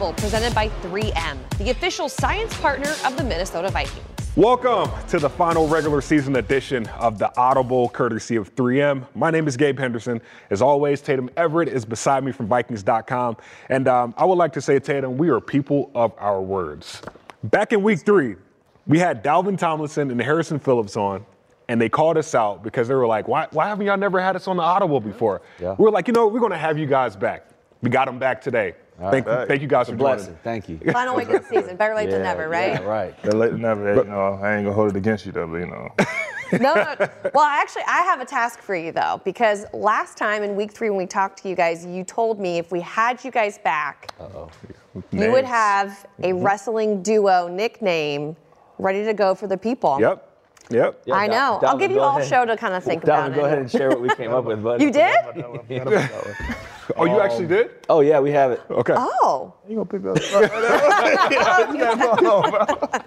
Welcome 0.00 0.14
Audible 0.16 0.30
presented 0.30 0.54
by 0.54 0.68
3M, 0.88 1.58
the 1.58 1.68
official 1.68 2.08
science 2.08 2.56
partner 2.58 2.90
of 3.04 3.18
the 3.18 3.22
Minnesota 3.22 3.68
Vikings. 3.68 4.02
Welcome 4.34 4.90
to 5.08 5.18
the 5.18 5.28
final 5.28 5.68
regular 5.68 6.00
season 6.00 6.36
edition 6.36 6.86
of 6.98 7.18
the 7.18 7.30
Audible, 7.38 7.90
courtesy 7.90 8.36
of 8.36 8.54
3M. 8.56 9.06
My 9.14 9.30
name 9.30 9.46
is 9.46 9.58
Gabe 9.58 9.78
Henderson. 9.78 10.22
As 10.48 10.62
always, 10.62 11.02
Tatum 11.02 11.28
Everett 11.36 11.68
is 11.68 11.84
beside 11.84 12.24
me 12.24 12.32
from 12.32 12.46
Vikings.com. 12.46 13.36
And 13.68 13.88
um, 13.88 14.14
I 14.16 14.24
would 14.24 14.38
like 14.38 14.54
to 14.54 14.62
say, 14.62 14.78
Tatum, 14.78 15.18
we 15.18 15.28
are 15.28 15.38
people 15.38 15.90
of 15.94 16.14
our 16.16 16.40
words. 16.40 17.02
Back 17.44 17.74
in 17.74 17.82
week 17.82 18.00
three, 18.00 18.36
we 18.86 18.98
had 18.98 19.22
Dalvin 19.22 19.58
Tomlinson 19.58 20.10
and 20.10 20.22
Harrison 20.22 20.58
Phillips 20.58 20.96
on, 20.96 21.26
and 21.68 21.78
they 21.78 21.90
called 21.90 22.16
us 22.16 22.34
out 22.34 22.62
because 22.62 22.88
they 22.88 22.94
were 22.94 23.06
like, 23.06 23.28
why, 23.28 23.48
why 23.50 23.68
haven't 23.68 23.84
y'all 23.84 23.98
never 23.98 24.18
had 24.18 24.34
us 24.34 24.48
on 24.48 24.56
the 24.56 24.62
Audible 24.62 25.00
before? 25.00 25.42
Yeah. 25.60 25.74
We 25.78 25.84
were 25.84 25.90
like, 25.90 26.08
you 26.08 26.14
know, 26.14 26.26
we're 26.26 26.40
going 26.40 26.52
to 26.52 26.58
have 26.58 26.78
you 26.78 26.86
guys 26.86 27.16
back. 27.16 27.48
We 27.82 27.90
got 27.90 28.06
them 28.06 28.18
back 28.18 28.40
today. 28.40 28.74
Thank, 29.00 29.26
right. 29.26 29.48
thank 29.48 29.62
you 29.62 29.68
guys 29.68 29.88
It's 29.88 29.90
a 29.90 29.92
for 29.92 29.98
joining. 29.98 30.16
blessing. 30.16 30.38
Thank 30.44 30.68
you. 30.68 30.78
Final 30.92 31.16
week 31.16 31.28
of 31.30 31.42
the 31.42 31.48
season, 31.48 31.76
better 31.76 31.94
late 31.94 32.10
than 32.10 32.22
never, 32.22 32.48
right? 32.48 32.72
Yeah, 32.74 32.80
right. 32.82 33.22
Better 33.22 33.36
late 33.36 33.52
than 33.52 33.62
never. 33.62 33.94
You 33.94 34.04
know, 34.04 34.38
I 34.42 34.56
ain't 34.56 34.64
gonna 34.64 34.72
hold 34.74 34.90
it 34.90 34.96
against 34.96 35.24
you 35.26 35.32
though, 35.32 35.46
but 35.46 35.56
you 35.56 35.66
know. 35.66 35.88
No, 36.60 36.74
no. 36.74 36.96
Well, 37.32 37.44
actually, 37.44 37.84
I 37.86 38.00
have 38.02 38.20
a 38.20 38.24
task 38.24 38.58
for 38.60 38.74
you 38.74 38.90
though, 38.90 39.20
because 39.24 39.66
last 39.72 40.18
time 40.18 40.42
in 40.42 40.56
week 40.56 40.72
three 40.72 40.90
when 40.90 40.98
we 40.98 41.06
talked 41.06 41.40
to 41.44 41.48
you 41.48 41.54
guys, 41.54 41.86
you 41.86 42.02
told 42.02 42.40
me 42.40 42.58
if 42.58 42.72
we 42.72 42.80
had 42.80 43.22
you 43.24 43.30
guys 43.30 43.56
back, 43.58 44.12
you 45.12 45.30
would 45.30 45.44
have 45.44 46.06
a 46.18 46.32
Mm-hmm. 46.32 46.42
wrestling 46.44 47.02
duo 47.04 47.46
nickname 47.46 48.34
ready 48.78 49.04
to 49.04 49.14
go 49.14 49.32
for 49.32 49.46
the 49.46 49.56
people. 49.56 49.98
Yep. 50.00 50.28
Yep. 50.70 51.02
Yeah, 51.06 51.14
I 51.14 51.26
Dal- 51.26 51.60
know. 51.60 51.66
I'll 51.68 51.76
Dalvin, 51.76 51.80
give 51.80 51.90
you 51.90 52.00
all 52.00 52.16
ahead. 52.18 52.28
show 52.28 52.44
to 52.44 52.56
kind 52.56 52.74
of 52.74 52.84
think 52.84 53.02
Dalvin, 53.02 53.26
about 53.28 53.34
go 53.34 53.44
it. 53.44 53.46
ahead 53.46 53.58
and 53.58 53.70
share 53.70 53.88
what 53.90 54.00
we 54.00 54.08
came 54.14 54.32
up 54.32 54.44
with, 54.44 54.62
buddy. 54.62 54.84
You 54.84 54.92
did? 54.92 55.16
Oh, 56.96 57.04
you 57.04 57.20
actually 57.20 57.44
um, 57.44 57.48
did? 57.50 57.70
Oh 57.88 58.00
yeah, 58.00 58.18
we 58.18 58.32
have 58.32 58.50
it. 58.50 58.60
Okay. 58.68 58.94
Oh. 58.96 59.54
You 59.68 59.76
gonna 59.76 59.86
pick 59.86 60.02
that 60.02 60.10
up? 60.10 60.16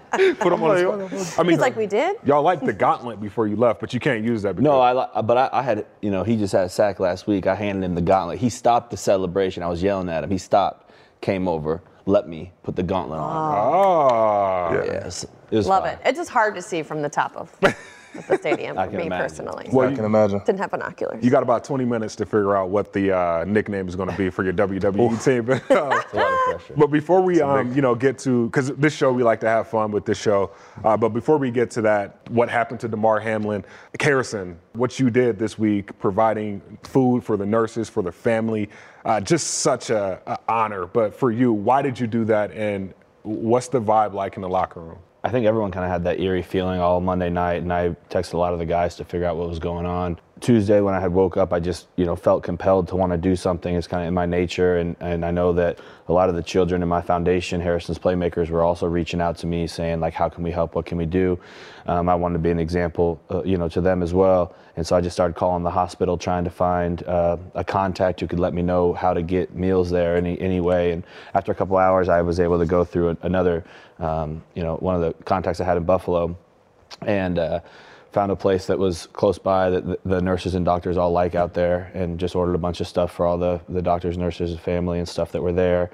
Put 0.38 0.50
them 0.50 0.62
on 0.62 0.98
the 1.10 1.18
spot. 1.24 1.38
I 1.38 1.42
mean, 1.42 1.50
He's 1.52 1.60
like, 1.60 1.76
we 1.76 1.86
did? 1.86 2.16
y'all 2.24 2.42
liked 2.42 2.64
the 2.64 2.72
gauntlet 2.72 3.20
before 3.20 3.46
you 3.46 3.56
left, 3.56 3.80
but 3.80 3.92
you 3.92 4.00
can't 4.00 4.24
use 4.24 4.40
that. 4.42 4.56
Because, 4.56 4.64
No, 4.64 4.80
I 4.80 4.92
li- 4.94 5.22
but 5.22 5.36
I, 5.36 5.50
I 5.52 5.62
had 5.62 5.84
you 6.00 6.10
know 6.10 6.24
he 6.24 6.36
just 6.36 6.52
had 6.54 6.64
a 6.64 6.68
sack 6.68 6.98
last 6.98 7.26
week. 7.26 7.46
I 7.46 7.54
handed 7.54 7.84
him 7.84 7.94
the 7.94 8.00
gauntlet. 8.00 8.38
He 8.38 8.48
stopped 8.48 8.90
the 8.90 8.96
celebration. 8.96 9.62
I 9.62 9.68
was 9.68 9.82
yelling 9.82 10.08
at 10.08 10.24
him. 10.24 10.30
He 10.30 10.38
stopped, 10.38 10.90
came 11.20 11.46
over, 11.46 11.82
let 12.06 12.28
me 12.28 12.52
put 12.62 12.76
the 12.76 12.82
gauntlet 12.82 13.18
on. 13.20 13.30
Ah. 13.36 14.72
Yes, 14.84 15.24
it 15.50 15.56
was 15.56 15.66
Love 15.66 15.84
fine. 15.84 15.94
it. 15.94 16.00
It's 16.04 16.18
just 16.18 16.30
hard 16.30 16.54
to 16.54 16.62
see 16.62 16.82
from 16.82 17.02
the 17.02 17.08
top 17.08 17.36
of 17.36 17.50
the 18.22 18.36
stadium 18.38 18.78
I 18.78 18.84
for 18.86 18.90
can 18.92 19.00
me 19.00 19.06
imagine. 19.06 19.24
personally. 19.24 19.68
Well, 19.72 19.88
I 19.88 19.94
can 19.94 20.04
imagine. 20.04 20.40
Didn't 20.40 20.58
have 20.60 20.70
binoculars. 20.70 21.24
You 21.24 21.30
got 21.30 21.42
about 21.42 21.64
20 21.64 21.84
minutes 21.84 22.16
to 22.16 22.24
figure 22.26 22.56
out 22.56 22.70
what 22.70 22.92
the 22.92 23.12
uh, 23.16 23.44
nickname 23.44 23.88
is 23.88 23.96
going 23.96 24.08
to 24.08 24.16
be 24.16 24.30
for 24.30 24.44
your 24.44 24.52
WWE 24.52 25.22
team. 25.22 25.44
But, 25.44 25.70
a 25.70 25.74
lot 25.84 25.96
of 25.96 26.10
pressure. 26.10 26.74
but 26.76 26.86
before 26.88 27.20
we, 27.20 27.40
um, 27.40 27.74
you 27.74 27.82
know, 27.82 27.94
get 27.94 28.18
to 28.20 28.46
because 28.46 28.68
this 28.76 28.94
show 28.94 29.12
we 29.12 29.22
like 29.22 29.40
to 29.40 29.48
have 29.48 29.68
fun 29.68 29.90
with 29.90 30.04
this 30.04 30.18
show. 30.18 30.50
Uh, 30.84 30.96
but 30.96 31.10
before 31.10 31.38
we 31.38 31.50
get 31.50 31.70
to 31.72 31.82
that, 31.82 32.18
what 32.30 32.48
happened 32.48 32.80
to 32.80 32.88
Damar 32.88 33.20
Hamlin, 33.20 33.64
Harrison? 34.00 34.58
What 34.74 34.98
you 34.98 35.10
did 35.10 35.38
this 35.38 35.58
week, 35.58 35.96
providing 35.98 36.60
food 36.82 37.24
for 37.24 37.36
the 37.36 37.46
nurses, 37.46 37.88
for 37.88 38.02
the 38.02 38.12
family, 38.12 38.68
uh, 39.04 39.20
just 39.20 39.46
such 39.58 39.90
a, 39.90 40.20
a 40.26 40.38
honor. 40.48 40.86
But 40.86 41.14
for 41.14 41.30
you, 41.30 41.52
why 41.52 41.82
did 41.82 41.98
you 41.98 42.06
do 42.06 42.24
that? 42.26 42.52
And 42.52 42.94
what's 43.22 43.68
the 43.68 43.80
vibe 43.80 44.12
like 44.14 44.36
in 44.36 44.42
the 44.42 44.48
locker 44.48 44.80
room? 44.80 44.98
I 45.24 45.30
think 45.30 45.46
everyone 45.46 45.70
kind 45.70 45.86
of 45.86 45.90
had 45.90 46.04
that 46.04 46.20
eerie 46.20 46.42
feeling 46.42 46.80
all 46.80 47.00
Monday 47.00 47.30
night, 47.30 47.62
and 47.62 47.72
I 47.72 47.96
texted 48.10 48.34
a 48.34 48.36
lot 48.36 48.52
of 48.52 48.58
the 48.58 48.66
guys 48.66 48.94
to 48.96 49.06
figure 49.06 49.26
out 49.26 49.38
what 49.38 49.48
was 49.48 49.58
going 49.58 49.86
on. 49.86 50.20
Tuesday, 50.40 50.80
when 50.80 50.94
I 50.94 51.00
had 51.00 51.12
woke 51.12 51.36
up, 51.36 51.52
I 51.52 51.60
just 51.60 51.86
you 51.96 52.04
know 52.04 52.16
felt 52.16 52.42
compelled 52.42 52.88
to 52.88 52.96
want 52.96 53.12
to 53.12 53.18
do 53.18 53.36
something. 53.36 53.74
It's 53.74 53.86
kind 53.86 54.02
of 54.02 54.08
in 54.08 54.14
my 54.14 54.26
nature, 54.26 54.78
and 54.78 54.96
and 55.00 55.24
I 55.24 55.30
know 55.30 55.52
that 55.52 55.78
a 56.08 56.12
lot 56.12 56.28
of 56.28 56.34
the 56.34 56.42
children 56.42 56.82
in 56.82 56.88
my 56.88 57.00
foundation, 57.00 57.60
Harrison's 57.60 57.98
Playmakers, 57.98 58.50
were 58.50 58.62
also 58.62 58.86
reaching 58.86 59.20
out 59.20 59.38
to 59.38 59.46
me 59.46 59.66
saying 59.66 60.00
like, 60.00 60.12
how 60.12 60.28
can 60.28 60.42
we 60.42 60.50
help? 60.50 60.74
What 60.74 60.86
can 60.86 60.98
we 60.98 61.06
do? 61.06 61.38
Um, 61.86 62.08
I 62.08 62.16
wanted 62.16 62.34
to 62.34 62.38
be 62.40 62.50
an 62.50 62.58
example, 62.58 63.20
uh, 63.30 63.42
you 63.44 63.56
know, 63.56 63.68
to 63.68 63.80
them 63.80 64.02
as 64.02 64.12
well. 64.12 64.54
And 64.76 64.84
so 64.84 64.96
I 64.96 65.00
just 65.00 65.14
started 65.14 65.36
calling 65.36 65.62
the 65.62 65.70
hospital, 65.70 66.18
trying 66.18 66.44
to 66.44 66.50
find 66.50 67.02
uh, 67.04 67.36
a 67.54 67.62
contact 67.62 68.20
who 68.20 68.26
could 68.26 68.40
let 68.40 68.52
me 68.52 68.62
know 68.62 68.92
how 68.92 69.14
to 69.14 69.22
get 69.22 69.54
meals 69.54 69.88
there 69.88 70.16
any 70.16 70.38
any 70.40 70.60
way. 70.60 70.90
And 70.90 71.04
after 71.32 71.52
a 71.52 71.54
couple 71.54 71.76
hours, 71.76 72.08
I 72.08 72.22
was 72.22 72.40
able 72.40 72.58
to 72.58 72.66
go 72.66 72.84
through 72.84 73.16
another, 73.22 73.64
um, 74.00 74.42
you 74.54 74.64
know, 74.64 74.76
one 74.76 74.96
of 74.96 75.00
the 75.00 75.12
contacts 75.24 75.60
I 75.60 75.64
had 75.64 75.76
in 75.76 75.84
Buffalo, 75.84 76.36
and 77.02 77.38
uh, 77.38 77.60
found 78.14 78.30
a 78.30 78.36
place 78.36 78.66
that 78.66 78.78
was 78.78 79.08
close 79.12 79.38
by 79.38 79.68
that 79.68 80.04
the, 80.04 80.22
nurses 80.22 80.54
and 80.54 80.64
doctors 80.64 80.96
all 80.96 81.10
like 81.10 81.34
out 81.34 81.52
there, 81.52 81.90
and 81.94 82.18
just 82.18 82.36
ordered 82.36 82.54
a 82.54 82.58
bunch 82.58 82.80
of 82.80 82.86
stuff 82.86 83.12
for 83.12 83.26
all 83.26 83.36
the 83.36 83.60
the 83.68 83.82
doctors, 83.82 84.16
nurses, 84.16 84.52
and 84.52 84.60
family 84.60 84.98
and 85.00 85.08
stuff 85.08 85.32
that 85.32 85.42
were 85.42 85.52
there. 85.52 85.90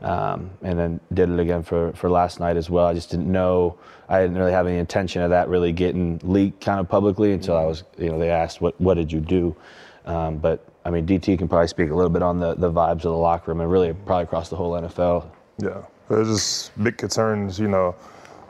Um, 0.00 0.50
and 0.62 0.78
then 0.78 1.00
did 1.14 1.30
it 1.30 1.40
again 1.40 1.62
for, 1.62 1.92
for 1.94 2.10
last 2.10 2.38
night 2.38 2.58
as 2.58 2.68
well. 2.68 2.86
I 2.86 2.92
just 2.92 3.10
didn't 3.10 3.30
know, 3.30 3.78
I 4.06 4.20
didn't 4.20 4.36
really 4.36 4.52
have 4.52 4.66
any 4.66 4.76
intention 4.76 5.22
of 5.22 5.30
that 5.30 5.48
really 5.48 5.72
getting 5.72 6.20
leaked 6.22 6.62
kind 6.62 6.78
of 6.78 6.90
publicly 6.90 7.32
until 7.32 7.56
I 7.56 7.64
was, 7.64 7.84
you 7.96 8.10
know, 8.10 8.18
they 8.18 8.28
asked, 8.28 8.60
what, 8.60 8.78
what 8.78 8.94
did 8.94 9.10
you 9.10 9.20
do? 9.20 9.56
Um, 10.04 10.36
but 10.36 10.68
I 10.84 10.90
mean, 10.90 11.06
DT 11.06 11.38
can 11.38 11.48
probably 11.48 11.68
speak 11.68 11.90
a 11.90 11.94
little 11.94 12.10
bit 12.10 12.22
on 12.22 12.38
the, 12.38 12.54
the 12.54 12.70
vibes 12.70 12.96
of 12.96 13.02
the 13.02 13.16
locker 13.16 13.50
room 13.50 13.62
and 13.62 13.70
really 13.70 13.94
probably 13.94 14.24
across 14.24 14.50
the 14.50 14.56
whole 14.56 14.72
NFL. 14.72 15.26
Yeah, 15.56 15.82
there's 16.10 16.28
just 16.28 16.82
big 16.82 16.98
concerns. 16.98 17.58
You 17.58 17.68
know, 17.68 17.94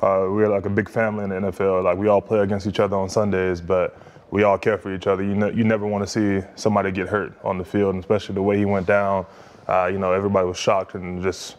uh, 0.05 0.29
we're 0.29 0.49
like 0.49 0.67
a 0.67 0.71
big 0.71 0.89
family 0.89 1.25
in 1.25 1.31
the 1.31 1.37
NFL. 1.37 1.83
Like 1.83 1.97
we 1.97 2.09
all 2.09 2.21
play 2.21 2.41
against 2.41 2.67
each 2.67 2.79
other 2.79 2.95
on 2.97 3.09
Sundays, 3.09 3.63
but 3.63 3.97
we 4.31 4.43
all 4.43 4.59
care 4.59 4.77
for 4.77 4.95
each 4.95 5.07
other. 5.07 5.23
You 5.23 5.35
know, 5.35 5.49
you 5.49 5.65
never 5.65 5.87
want 5.87 6.07
to 6.07 6.07
see 6.07 6.47
somebody 6.57 6.93
get 6.93 7.09
hurt 7.09 7.33
on 7.43 7.57
the 7.57 7.65
field, 7.65 7.95
and 7.95 8.05
especially 8.05 8.35
the 8.35 8.43
way 8.43 8.59
he 8.59 8.67
went 8.67 8.87
down. 8.87 9.25
Uh, 9.67 9.87
you 9.87 9.99
know, 9.99 10.13
everybody 10.13 10.47
was 10.47 10.59
shocked 10.59 10.95
and 10.95 11.23
just 11.23 11.57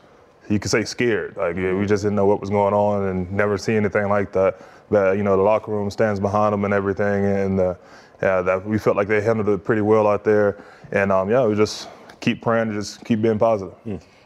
you 0.48 0.60
could 0.60 0.70
say 0.70 0.84
scared. 0.86 1.36
Like 1.38 1.56
we 1.56 1.86
just 1.88 2.04
didn't 2.04 2.16
know 2.16 2.28
what 2.28 2.40
was 2.40 2.52
going 2.52 2.76
on 2.76 3.08
and 3.08 3.32
never 3.32 3.58
see 3.58 3.74
anything 3.74 4.10
like 4.10 4.32
that. 4.34 4.62
But 4.92 5.18
you 5.18 5.24
know, 5.24 5.36
the 5.36 5.44
locker 5.44 5.72
room 5.72 5.90
stands 5.90 6.20
behind 6.20 6.54
them 6.54 6.66
and 6.66 6.74
everything, 6.74 7.26
and 7.26 7.60
uh, 7.60 7.76
yeah, 8.22 8.42
that 8.42 8.64
we 8.64 8.78
felt 8.78 8.96
like 8.96 9.08
they 9.08 9.22
handled 9.22 9.50
it 9.50 9.64
pretty 9.64 9.82
well 9.82 10.06
out 10.06 10.24
there. 10.24 10.64
And 10.92 11.12
um, 11.12 11.32
yeah, 11.32 11.48
we 11.48 11.56
just 11.56 11.90
keep 12.20 12.44
praying, 12.44 12.74
just 12.74 13.04
keep 13.04 13.24
being 13.24 13.40
positive. 13.40 13.74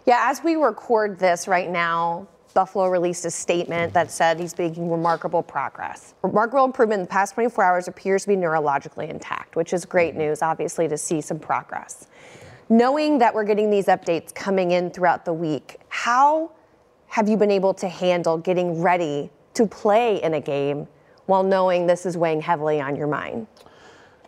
Yeah, 0.05 0.29
as 0.29 0.43
we 0.43 0.55
record 0.55 1.19
this 1.19 1.47
right 1.47 1.69
now, 1.69 2.27
Buffalo 2.59 2.89
released 2.89 3.23
a 3.23 3.31
statement 3.31 3.93
that 3.93 4.11
said 4.11 4.37
he's 4.37 4.57
making 4.57 4.91
remarkable 4.91 5.41
progress. 5.41 6.13
Remarkable 6.23 6.65
improvement 6.65 6.99
in 6.99 7.05
the 7.05 7.09
past 7.09 7.35
24 7.35 7.63
hours 7.63 7.87
appears 7.87 8.23
to 8.23 8.27
be 8.27 8.35
neurologically 8.35 9.09
intact, 9.09 9.55
which 9.55 9.71
is 9.71 9.85
great 9.85 10.13
news, 10.13 10.41
obviously, 10.41 10.85
to 10.89 10.97
see 10.97 11.21
some 11.21 11.39
progress. 11.39 12.07
Knowing 12.67 13.17
that 13.17 13.33
we're 13.33 13.45
getting 13.45 13.69
these 13.69 13.85
updates 13.85 14.35
coming 14.35 14.71
in 14.71 14.91
throughout 14.91 15.23
the 15.23 15.31
week, 15.31 15.79
how 15.87 16.51
have 17.07 17.29
you 17.29 17.37
been 17.37 17.49
able 17.49 17.73
to 17.73 17.87
handle 17.87 18.37
getting 18.37 18.81
ready 18.81 19.29
to 19.53 19.65
play 19.65 20.21
in 20.21 20.33
a 20.33 20.41
game 20.41 20.85
while 21.27 21.43
knowing 21.43 21.87
this 21.87 22.05
is 22.05 22.17
weighing 22.17 22.41
heavily 22.41 22.81
on 22.81 22.93
your 22.93 23.07
mind? 23.07 23.47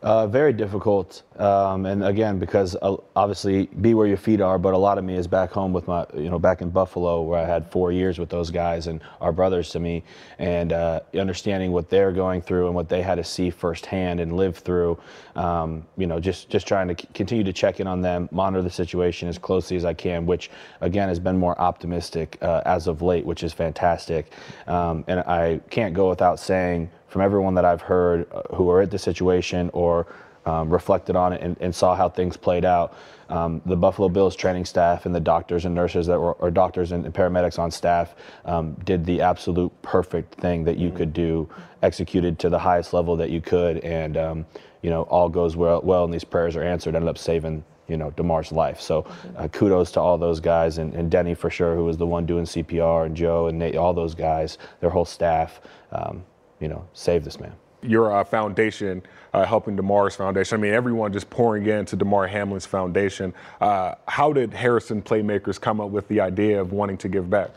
Uh, 0.03 0.25
very 0.25 0.53
difficult, 0.53 1.23
um, 1.41 1.87
and 1.87 2.03
again, 2.03 2.37
because 2.37 2.75
uh, 2.83 2.95
obviously 3.15 3.65
be 3.65 3.95
where 3.95 4.05
your 4.05 4.17
feet 4.17 4.41
are. 4.41 4.59
But 4.59 4.75
a 4.75 4.77
lot 4.77 4.99
of 4.99 5.03
me 5.03 5.15
is 5.15 5.25
back 5.25 5.51
home 5.51 5.73
with 5.73 5.87
my, 5.87 6.05
you 6.13 6.29
know, 6.29 6.37
back 6.37 6.61
in 6.61 6.69
Buffalo 6.69 7.23
where 7.23 7.39
I 7.39 7.45
had 7.45 7.71
four 7.71 7.91
years 7.91 8.19
with 8.19 8.29
those 8.29 8.51
guys 8.51 8.85
and 8.85 9.01
our 9.19 9.31
brothers 9.31 9.71
to 9.71 9.79
me, 9.79 10.03
and 10.37 10.71
uh, 10.71 10.99
understanding 11.15 11.71
what 11.71 11.89
they're 11.89 12.11
going 12.11 12.41
through 12.41 12.67
and 12.67 12.75
what 12.75 12.89
they 12.89 13.01
had 13.01 13.15
to 13.15 13.23
see 13.23 13.49
firsthand 13.49 14.19
and 14.19 14.37
live 14.37 14.57
through. 14.57 14.99
Um, 15.35 15.85
you 15.97 16.05
know, 16.05 16.19
just 16.19 16.49
just 16.49 16.67
trying 16.67 16.87
to 16.93 17.07
continue 17.13 17.43
to 17.43 17.53
check 17.53 17.79
in 17.79 17.87
on 17.87 18.01
them, 18.01 18.29
monitor 18.31 18.61
the 18.61 18.69
situation 18.69 19.27
as 19.27 19.39
closely 19.39 19.75
as 19.77 19.83
I 19.83 19.95
can, 19.95 20.27
which 20.27 20.51
again 20.81 21.09
has 21.09 21.19
been 21.19 21.37
more 21.37 21.59
optimistic 21.59 22.37
uh, 22.43 22.61
as 22.65 22.87
of 22.87 23.01
late, 23.01 23.25
which 23.25 23.41
is 23.41 23.51
fantastic. 23.51 24.31
Um, 24.67 25.03
and 25.07 25.21
I 25.21 25.59
can't 25.71 25.95
go 25.95 26.07
without 26.07 26.39
saying 26.39 26.91
from 27.07 27.21
everyone 27.21 27.55
that 27.55 27.65
I've 27.65 27.81
heard 27.81 28.31
uh, 28.31 28.43
who 28.55 28.69
are 28.69 28.81
at 28.81 28.91
the 28.91 28.99
situation 28.99 29.69
or 29.73 30.07
um, 30.45 30.69
reflected 30.69 31.15
on 31.15 31.33
it 31.33 31.41
and, 31.41 31.55
and 31.59 31.73
saw 31.73 31.95
how 31.95 32.09
things 32.09 32.37
played 32.37 32.65
out. 32.65 32.95
Um, 33.29 33.61
the 33.65 33.77
Buffalo 33.77 34.09
Bills 34.09 34.35
training 34.35 34.65
staff 34.65 35.05
and 35.05 35.15
the 35.15 35.19
doctors 35.19 35.65
and 35.65 35.73
nurses 35.73 36.07
that 36.07 36.19
were, 36.19 36.33
or 36.33 36.51
doctors 36.51 36.91
and 36.91 37.05
paramedics 37.05 37.57
on 37.57 37.71
staff 37.71 38.13
um, 38.43 38.73
did 38.83 39.05
the 39.05 39.21
absolute 39.21 39.71
perfect 39.81 40.35
thing 40.35 40.65
that 40.65 40.77
you 40.77 40.91
could 40.91 41.13
do, 41.13 41.47
executed 41.81 42.39
to 42.39 42.49
the 42.49 42.59
highest 42.59 42.93
level 42.93 43.15
that 43.15 43.29
you 43.29 43.39
could, 43.39 43.77
and 43.79 44.17
um, 44.17 44.45
you 44.81 44.89
know 44.89 45.03
all 45.03 45.29
goes 45.29 45.55
well, 45.55 45.81
well, 45.81 46.03
and 46.03 46.13
these 46.13 46.25
prayers 46.25 46.57
are 46.57 46.63
answered. 46.63 46.93
Ended 46.93 47.07
up 47.07 47.17
saving 47.17 47.63
you 47.87 47.95
know 47.95 48.11
Damar's 48.11 48.51
life. 48.51 48.81
So 48.81 49.05
uh, 49.37 49.47
kudos 49.47 49.91
to 49.91 50.01
all 50.01 50.17
those 50.17 50.41
guys 50.41 50.77
and, 50.77 50.93
and 50.93 51.09
Denny 51.09 51.33
for 51.33 51.49
sure, 51.49 51.73
who 51.75 51.85
was 51.85 51.95
the 51.95 52.07
one 52.07 52.25
doing 52.25 52.43
CPR, 52.43 53.05
and 53.05 53.15
Joe 53.15 53.47
and 53.47 53.57
Nate, 53.57 53.77
all 53.77 53.93
those 53.93 54.13
guys, 54.13 54.57
their 54.81 54.89
whole 54.89 55.05
staff. 55.05 55.61
Um, 55.93 56.25
you 56.59 56.67
know, 56.67 56.85
save 56.93 57.23
this 57.23 57.39
man. 57.39 57.53
your 57.81 58.13
uh, 58.13 58.23
foundation 58.23 59.01
uh, 59.33 59.45
helping 59.45 59.75
Damar's 59.75 60.15
foundation. 60.15 60.57
I 60.57 60.61
mean, 60.61 60.73
everyone 60.73 61.13
just 61.13 61.29
pouring 61.29 61.65
into 61.67 61.95
Damar 61.95 62.27
Hamlin's 62.27 62.65
foundation. 62.65 63.33
Uh, 63.59 63.95
how 64.07 64.33
did 64.33 64.53
Harrison 64.53 65.01
Playmakers 65.01 65.59
come 65.59 65.79
up 65.79 65.89
with 65.89 66.07
the 66.07 66.19
idea 66.19 66.59
of 66.59 66.71
wanting 66.71 66.97
to 66.97 67.09
give 67.09 67.29
back? 67.29 67.51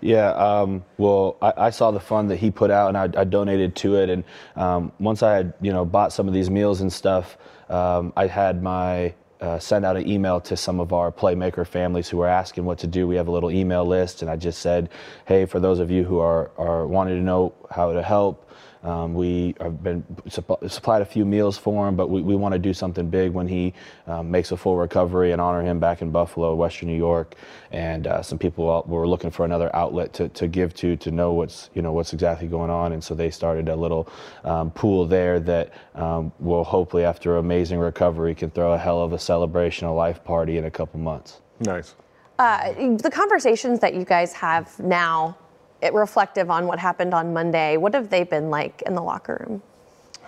Yeah, 0.00 0.30
um, 0.30 0.84
well, 0.96 1.36
I, 1.42 1.52
I 1.56 1.70
saw 1.70 1.90
the 1.90 2.00
fund 2.00 2.30
that 2.30 2.36
he 2.36 2.50
put 2.50 2.70
out, 2.70 2.88
and 2.88 2.96
I, 2.96 3.20
I 3.20 3.24
donated 3.24 3.76
to 3.76 3.96
it. 3.96 4.08
And 4.08 4.24
um, 4.56 4.92
once 4.98 5.22
I 5.22 5.34
had, 5.34 5.54
you 5.60 5.72
know, 5.72 5.84
bought 5.84 6.12
some 6.12 6.26
of 6.26 6.34
these 6.34 6.50
meals 6.50 6.80
and 6.80 6.92
stuff, 6.92 7.36
um, 7.68 8.12
I 8.16 8.26
had 8.26 8.62
my 8.62 9.14
uh, 9.40 9.58
send 9.58 9.84
out 9.84 9.96
an 9.96 10.08
email 10.08 10.40
to 10.40 10.56
some 10.56 10.80
of 10.80 10.92
our 10.92 11.12
playmaker 11.12 11.66
families 11.66 12.08
who 12.08 12.20
are 12.22 12.28
asking 12.28 12.64
what 12.64 12.78
to 12.78 12.86
do. 12.86 13.06
We 13.06 13.16
have 13.16 13.28
a 13.28 13.30
little 13.30 13.50
email 13.50 13.84
list, 13.84 14.22
and 14.22 14.30
I 14.30 14.36
just 14.36 14.60
said, 14.60 14.88
hey, 15.26 15.44
for 15.44 15.60
those 15.60 15.80
of 15.80 15.90
you 15.90 16.02
who 16.04 16.18
are, 16.18 16.50
are 16.56 16.86
wanting 16.86 17.16
to 17.16 17.22
know 17.22 17.52
how 17.70 17.92
to 17.92 18.02
help, 18.02 18.50
um, 18.84 19.14
we 19.14 19.54
have 19.60 19.82
been 19.82 20.02
supp- 20.28 20.70
supplied 20.70 21.02
a 21.02 21.06
few 21.06 21.24
meals 21.24 21.56
for 21.56 21.88
him, 21.88 21.96
but 21.96 22.10
we, 22.10 22.20
we 22.20 22.36
want 22.36 22.52
to 22.52 22.58
do 22.58 22.74
something 22.74 23.08
big 23.08 23.32
when 23.32 23.48
he 23.48 23.72
um, 24.06 24.30
makes 24.30 24.52
a 24.52 24.56
full 24.56 24.76
recovery 24.76 25.32
and 25.32 25.40
honor 25.40 25.62
him 25.62 25.80
back 25.80 26.02
in 26.02 26.10
Buffalo, 26.10 26.54
Western 26.54 26.88
New 26.88 26.96
York. 26.96 27.34
And 27.72 28.06
uh, 28.06 28.22
some 28.22 28.38
people 28.38 28.84
were 28.86 29.08
looking 29.08 29.30
for 29.30 29.44
another 29.44 29.74
outlet 29.74 30.12
to, 30.14 30.28
to 30.28 30.46
give 30.46 30.74
to 30.74 30.96
to 30.96 31.10
know 31.10 31.32
what's 31.32 31.70
you 31.74 31.82
know 31.82 31.92
what's 31.92 32.12
exactly 32.12 32.46
going 32.46 32.70
on. 32.70 32.92
And 32.92 33.02
so 33.02 33.14
they 33.14 33.30
started 33.30 33.68
a 33.68 33.76
little 33.76 34.08
um, 34.44 34.70
pool 34.70 35.06
there 35.06 35.40
that 35.40 35.72
um, 35.94 36.32
will 36.38 36.64
hopefully, 36.64 37.04
after 37.04 37.38
amazing 37.38 37.78
recovery, 37.78 38.34
can 38.34 38.50
throw 38.50 38.74
a 38.74 38.78
hell 38.78 39.00
of 39.00 39.12
a 39.12 39.18
celebration, 39.18 39.86
a 39.88 39.94
life 39.94 40.22
party 40.22 40.58
in 40.58 40.66
a 40.66 40.70
couple 40.70 41.00
months. 41.00 41.40
Nice. 41.60 41.94
Uh, 42.38 42.72
the 42.96 43.10
conversations 43.10 43.78
that 43.78 43.94
you 43.94 44.04
guys 44.04 44.32
have 44.32 44.78
now, 44.80 45.36
it 45.84 45.92
reflective 45.92 46.50
on 46.50 46.66
what 46.66 46.78
happened 46.78 47.14
on 47.14 47.32
Monday. 47.32 47.76
What 47.76 47.94
have 47.94 48.08
they 48.08 48.24
been 48.24 48.50
like 48.50 48.82
in 48.86 48.94
the 48.94 49.02
locker 49.02 49.46
room? 49.46 49.62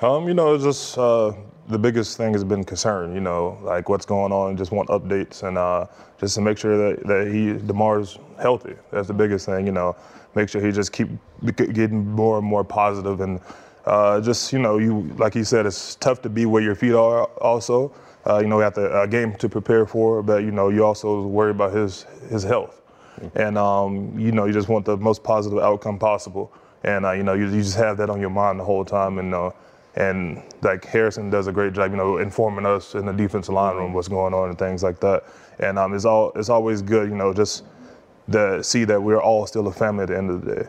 Um, 0.02 0.28
you 0.28 0.34
know, 0.34 0.58
just 0.58 0.98
uh, 0.98 1.32
the 1.68 1.78
biggest 1.78 2.18
thing 2.18 2.34
has 2.34 2.44
been 2.44 2.62
concern. 2.62 3.14
You 3.14 3.22
know, 3.22 3.58
like 3.62 3.88
what's 3.88 4.06
going 4.06 4.32
on. 4.32 4.56
Just 4.56 4.70
want 4.70 4.88
updates 4.90 5.42
and 5.42 5.56
uh, 5.56 5.86
just 6.20 6.34
to 6.34 6.42
make 6.42 6.58
sure 6.58 6.76
that, 6.76 7.06
that 7.06 7.32
he 7.32 7.54
Damar's 7.66 8.18
healthy. 8.40 8.74
That's 8.90 9.08
the 9.08 9.14
biggest 9.14 9.46
thing. 9.46 9.66
You 9.66 9.72
know, 9.72 9.96
make 10.34 10.50
sure 10.50 10.64
he 10.64 10.70
just 10.70 10.92
keep 10.92 11.08
getting 11.44 12.06
more 12.06 12.38
and 12.38 12.46
more 12.46 12.62
positive 12.62 13.20
and 13.20 13.40
uh, 13.86 14.20
just 14.20 14.52
you 14.52 14.58
know, 14.58 14.78
you 14.78 15.02
like 15.16 15.34
you 15.34 15.44
said, 15.44 15.64
it's 15.64 15.94
tough 15.96 16.20
to 16.22 16.28
be 16.28 16.44
where 16.44 16.62
your 16.62 16.74
feet 16.74 16.92
are. 16.92 17.24
Also, 17.40 17.92
uh, 18.26 18.40
you 18.40 18.48
know, 18.48 18.56
we 18.56 18.62
have 18.62 18.74
the 18.74 19.00
a 19.00 19.06
game 19.06 19.34
to 19.36 19.48
prepare 19.48 19.86
for, 19.86 20.22
but 20.22 20.42
you 20.42 20.50
know, 20.50 20.68
you 20.68 20.84
also 20.84 21.22
worry 21.22 21.52
about 21.52 21.72
his 21.72 22.02
his 22.28 22.42
health, 22.42 22.82
and 23.34 23.58
um, 23.58 24.18
you 24.18 24.32
know, 24.32 24.46
you 24.46 24.52
just 24.52 24.68
want 24.68 24.84
the 24.84 24.96
most 24.96 25.22
positive 25.22 25.58
outcome 25.58 25.98
possible. 25.98 26.52
And 26.84 27.04
uh, 27.06 27.12
you 27.12 27.22
know, 27.22 27.34
you, 27.34 27.46
you 27.46 27.62
just 27.62 27.76
have 27.76 27.96
that 27.98 28.10
on 28.10 28.20
your 28.20 28.30
mind 28.30 28.60
the 28.60 28.64
whole 28.64 28.84
time, 28.84 29.18
and 29.18 29.34
uh, 29.34 29.50
and 29.96 30.42
like 30.62 30.84
Harrison 30.84 31.30
does 31.30 31.46
a 31.46 31.52
great 31.52 31.72
job, 31.72 31.90
you 31.90 31.96
know, 31.96 32.18
informing 32.18 32.66
us 32.66 32.94
in 32.94 33.06
the 33.06 33.12
defensive 33.12 33.54
line 33.54 33.76
room 33.76 33.92
what's 33.92 34.08
going 34.08 34.34
on 34.34 34.50
and 34.50 34.58
things 34.58 34.82
like 34.82 35.00
that. 35.00 35.24
And 35.58 35.78
um, 35.78 35.94
it's 35.94 36.04
all 36.04 36.32
it's 36.36 36.50
always 36.50 36.82
good, 36.82 37.08
you 37.08 37.16
know, 37.16 37.32
just 37.32 37.64
to 38.30 38.62
see 38.62 38.84
that 38.84 39.02
we're 39.02 39.20
all 39.20 39.46
still 39.46 39.66
a 39.68 39.72
family 39.72 40.02
at 40.02 40.08
the 40.08 40.18
end 40.18 40.30
of 40.30 40.44
the 40.44 40.54
day. 40.54 40.68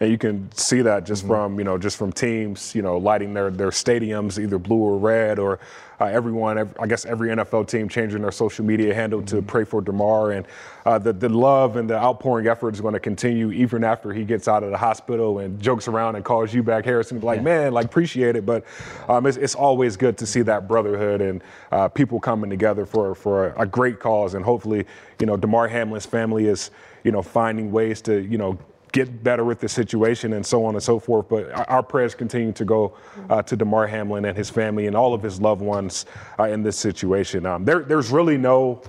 And 0.00 0.10
you 0.10 0.18
can 0.18 0.50
see 0.52 0.82
that 0.82 1.04
just 1.04 1.26
from 1.26 1.58
you 1.58 1.64
know 1.64 1.78
just 1.78 1.96
from 1.96 2.12
teams 2.12 2.74
you 2.74 2.82
know 2.82 2.98
lighting 2.98 3.32
their 3.34 3.50
their 3.50 3.70
stadiums 3.70 4.42
either 4.42 4.58
blue 4.58 4.78
or 4.78 4.98
red 4.98 5.38
or 5.38 5.60
uh, 6.00 6.06
everyone 6.06 6.58
ev- 6.58 6.76
I 6.80 6.86
guess 6.86 7.04
every 7.04 7.28
NFL 7.28 7.68
team 7.68 7.88
changing 7.88 8.22
their 8.22 8.32
social 8.32 8.64
media 8.64 8.94
handle 8.94 9.22
to 9.22 9.40
pray 9.42 9.64
for 9.64 9.80
Damar 9.80 10.32
and 10.32 10.46
uh, 10.84 10.98
the 10.98 11.12
the 11.12 11.28
love 11.28 11.76
and 11.76 11.88
the 11.88 11.96
outpouring 11.96 12.46
effort 12.48 12.74
is 12.74 12.80
going 12.80 12.94
to 12.94 13.00
continue 13.00 13.52
even 13.52 13.84
after 13.84 14.12
he 14.12 14.24
gets 14.24 14.48
out 14.48 14.62
of 14.62 14.70
the 14.70 14.76
hospital 14.76 15.38
and 15.38 15.60
jokes 15.60 15.86
around 15.86 16.16
and 16.16 16.24
calls 16.24 16.52
you 16.52 16.62
back 16.62 16.84
Harrison 16.84 17.20
like 17.20 17.42
man 17.42 17.72
like 17.72 17.86
appreciate 17.86 18.36
it. 18.36 18.44
But 18.44 18.64
um, 19.08 19.26
it's, 19.26 19.36
it's 19.36 19.54
always 19.54 19.96
good 19.96 20.18
to 20.18 20.26
see 20.26 20.42
that 20.42 20.66
brotherhood 20.66 21.20
and 21.20 21.42
uh, 21.70 21.88
people 21.88 22.18
coming 22.18 22.50
together 22.50 22.84
for 22.84 23.14
for 23.14 23.50
a, 23.50 23.62
a 23.62 23.66
great 23.66 24.00
cause. 24.00 24.34
And 24.34 24.44
hopefully 24.44 24.86
you 25.20 25.26
know 25.26 25.36
Damar 25.36 25.68
Hamlin's 25.68 26.06
family 26.06 26.46
is 26.46 26.70
you 27.04 27.12
know 27.12 27.22
finding 27.22 27.70
ways 27.70 28.00
to 28.02 28.20
you 28.20 28.38
know 28.38 28.58
get 28.94 29.22
better 29.24 29.44
with 29.44 29.58
the 29.58 29.68
situation 29.68 30.32
and 30.34 30.46
so 30.46 30.64
on 30.64 30.74
and 30.74 30.82
so 30.82 30.98
forth. 31.00 31.28
But 31.28 31.50
our- 31.52 31.68
our 31.68 31.82
prayers 31.82 32.14
continue 32.14 32.52
to 32.52 32.64
go 32.64 32.94
uh, 33.28 33.42
to 33.42 33.56
Damar 33.56 33.88
Hamlin 33.88 34.24
and 34.24 34.36
his 34.36 34.48
family 34.48 34.86
and 34.86 34.96
all 34.96 35.12
of 35.12 35.22
his 35.22 35.40
loved 35.40 35.60
ones 35.60 36.06
uh, 36.38 36.44
in 36.44 36.62
this 36.62 36.78
situation. 36.78 37.44
Um, 37.44 37.64
there, 37.64 37.80
there's 37.80 38.10
really 38.10 38.38
no 38.38 38.80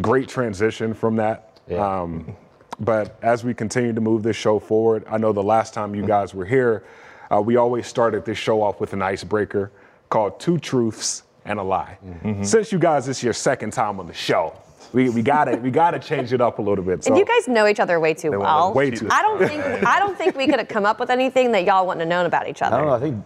great 0.00 0.28
transition 0.28 0.94
from 0.94 1.16
that. 1.16 1.60
Yeah. 1.68 1.84
Um, 2.02 2.36
but 2.80 3.18
as 3.22 3.42
we 3.44 3.52
continue 3.52 3.92
to 3.92 4.00
move 4.00 4.22
this 4.22 4.36
show 4.36 4.60
forward, 4.60 5.04
I 5.10 5.18
know 5.18 5.32
the 5.32 5.42
last 5.42 5.74
time 5.74 5.94
you 5.96 6.06
guys 6.06 6.32
were 6.32 6.44
here, 6.46 6.84
uh, 7.30 7.40
we 7.42 7.56
always 7.56 7.88
started 7.88 8.24
this 8.24 8.38
show 8.38 8.62
off 8.62 8.80
with 8.80 8.92
an 8.92 9.02
icebreaker 9.02 9.72
called 10.08 10.38
Two 10.38 10.58
Truths 10.58 11.24
and 11.44 11.58
a 11.58 11.62
Lie. 11.64 11.98
Since 12.42 12.70
you 12.70 12.78
guys, 12.78 13.06
this 13.06 13.18
is 13.18 13.24
your 13.24 13.32
second 13.32 13.72
time 13.72 13.98
on 13.98 14.06
the 14.06 14.14
show, 14.14 14.54
we, 14.92 15.08
we 15.10 15.22
gotta 15.22 15.56
we 15.58 15.70
gotta 15.70 15.98
change 15.98 16.32
it 16.32 16.40
up 16.40 16.58
a 16.58 16.62
little 16.62 16.84
bit. 16.84 17.04
So 17.04 17.10
And 17.10 17.18
you 17.18 17.24
guys 17.24 17.46
know 17.48 17.66
each 17.66 17.80
other 17.80 18.00
way 18.00 18.14
too 18.14 18.30
want 18.30 18.42
well. 18.42 18.72
Way 18.74 18.90
too- 18.90 19.08
I 19.10 19.22
don't 19.22 19.38
think 19.46 19.62
I 19.86 19.98
don't 19.98 20.16
think 20.16 20.36
we 20.36 20.46
could 20.46 20.58
have 20.58 20.68
come 20.68 20.86
up 20.86 20.98
with 21.00 21.10
anything 21.10 21.52
that 21.52 21.64
y'all 21.64 21.86
wouldn't 21.86 22.00
have 22.00 22.08
known 22.08 22.26
about 22.26 22.48
each 22.48 22.62
other. 22.62 22.76
I 22.76 22.78
don't 22.80 22.88
know. 22.88 22.94
I 22.94 23.00
think 23.00 23.24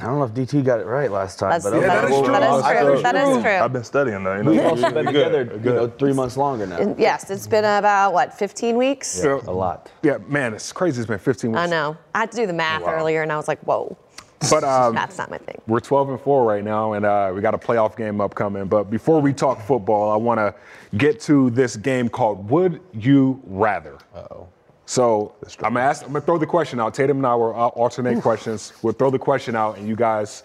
I 0.00 0.04
don't 0.06 0.18
know 0.18 0.24
if 0.24 0.32
DT 0.32 0.64
got 0.64 0.80
it 0.80 0.86
right 0.86 1.10
last 1.10 1.38
time, 1.38 1.50
That's, 1.50 1.64
but 1.64 1.70
that, 1.70 1.76
okay. 1.78 1.86
that 1.88 2.04
is 2.04 2.10
is, 2.10 2.22
true. 2.22 2.32
that 2.32 2.42
is 2.42 2.62
true. 2.92 3.02
That 3.02 3.14
is 3.36 3.42
true. 3.42 3.50
I've 3.52 3.72
been 3.72 3.84
studying 3.84 4.24
that. 4.24 4.36
You 4.38 4.42
know, 4.44 4.50
We've 4.52 4.60
also 4.64 4.90
been 4.92 5.04
Good, 5.06 5.12
together, 5.12 5.44
good. 5.44 5.64
you 5.64 5.72
know, 5.72 5.88
three 5.88 6.12
months 6.12 6.36
longer 6.36 6.66
now. 6.66 6.94
Yes, 6.98 7.30
it's 7.30 7.46
been 7.46 7.64
about 7.64 8.12
what 8.12 8.32
15 8.32 8.76
weeks. 8.76 9.20
Yeah. 9.24 9.40
A 9.46 9.50
lot. 9.52 9.90
Yeah, 10.02 10.18
man, 10.28 10.54
it's 10.54 10.72
crazy. 10.72 11.00
It's 11.00 11.08
been 11.08 11.18
15 11.18 11.50
weeks. 11.52 11.60
I 11.60 11.66
know. 11.66 11.96
I 12.14 12.20
had 12.20 12.30
to 12.32 12.36
do 12.36 12.46
the 12.46 12.52
math 12.52 12.82
Wow. 12.82 12.94
earlier, 12.94 13.22
and 13.22 13.32
I 13.32 13.36
was 13.36 13.48
like, 13.48 13.60
"Whoa, 13.60 13.96
But 14.50 14.62
um, 14.62 14.94
that's 14.94 15.18
not 15.18 15.30
my 15.30 15.38
thing." 15.38 15.60
we're 15.66 15.80
12 15.80 16.10
and 16.10 16.20
4 16.20 16.44
right 16.44 16.62
now, 16.62 16.92
and 16.92 17.04
uh, 17.04 17.32
we 17.34 17.40
got 17.40 17.54
a 17.54 17.58
playoff 17.58 17.96
game 17.96 18.20
upcoming. 18.20 18.66
But 18.66 18.84
before 18.84 19.20
we 19.20 19.32
talk 19.32 19.60
football, 19.60 20.10
I 20.12 20.16
want 20.16 20.38
to 20.38 20.54
get 20.96 21.20
to 21.22 21.50
this 21.50 21.76
game 21.76 22.08
called 22.08 22.48
Would 22.50 22.80
You 22.92 23.40
Rather? 23.44 23.98
Uh-oh. 24.14 24.48
So 24.86 25.34
I'm 25.62 25.74
gonna 25.74 25.80
ask. 25.80 26.02
I'm 26.02 26.12
gonna 26.12 26.22
throw 26.22 26.38
the 26.38 26.46
question 26.46 26.80
out. 26.80 26.94
Tatum 26.94 27.18
and 27.18 27.26
I 27.26 27.34
will 27.34 27.50
uh, 27.50 27.68
alternate 27.68 28.22
questions. 28.22 28.72
We'll 28.80 28.94
throw 28.94 29.10
the 29.10 29.18
question 29.18 29.54
out, 29.54 29.76
and 29.76 29.86
you 29.86 29.94
guys, 29.94 30.44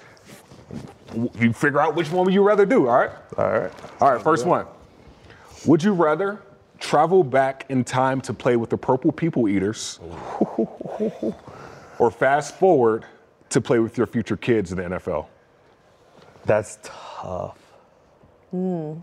you 1.40 1.54
figure 1.54 1.80
out 1.80 1.96
which 1.96 2.12
one 2.12 2.26
would 2.26 2.34
you 2.34 2.44
rather 2.44 2.66
do. 2.66 2.90
All 2.90 2.98
right. 2.98 3.12
All 3.38 3.52
right. 3.52 3.72
All 4.02 4.12
right. 4.12 4.22
First 4.22 4.46
one. 4.46 4.66
Would 5.66 5.82
you 5.82 5.94
rather 5.94 6.42
travel 6.78 7.24
back 7.24 7.66
in 7.70 7.86
time 7.86 8.20
to 8.20 8.34
play 8.34 8.58
with 8.58 8.70
the 8.70 8.78
Purple 8.78 9.14
People 9.14 9.48
Eaters, 9.48 10.02
or 11.98 12.12
fast 12.12 12.58
forward 12.58 13.06
to 13.54 13.62
play 13.62 13.80
with 13.80 13.98
your 13.98 14.08
future 14.08 14.38
kids 14.38 14.72
in 14.72 14.78
the 14.78 14.84
NFL? 14.84 15.28
That's 16.46 16.80
tough. 16.84 17.58
Hmm. 18.52 18.94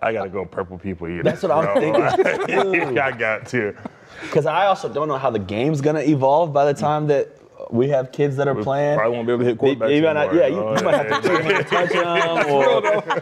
I 0.00 0.12
gotta 0.12 0.30
go 0.30 0.44
purple 0.44 0.78
people 0.78 1.08
eater. 1.08 1.22
That's 1.22 1.42
what 1.42 1.52
I'm 1.52 1.80
thinking. 1.80 2.98
I 2.98 3.12
got 3.12 3.46
to. 3.48 3.74
Because 4.22 4.46
I 4.46 4.66
also 4.66 4.88
don't 4.88 5.08
know 5.08 5.18
how 5.18 5.30
the 5.30 5.38
game's 5.38 5.80
gonna 5.80 6.00
evolve 6.00 6.52
by 6.52 6.64
the 6.64 6.74
time 6.74 7.06
that 7.08 7.36
we 7.72 7.88
have 7.88 8.12
kids 8.12 8.36
that 8.36 8.46
are 8.46 8.54
playing. 8.54 8.98
probably 8.98 9.16
won't 9.16 9.26
be 9.26 9.32
able 9.32 9.42
to 9.44 9.48
hit 9.48 9.58
They- 9.60 9.74
quarterbacks 9.74 9.88
they 9.88 10.00
might 10.02 10.12
not- 10.12 10.28
anymore. 10.28 10.42
yeah, 10.42 10.46
you, 10.46 10.60
Oh, 10.62 10.76
you 10.78 10.84
might 10.84 10.94
have 11.06 11.22
to 11.22 11.28
two-hand 11.28 11.66
touch 11.66 11.90
them, 11.90 12.50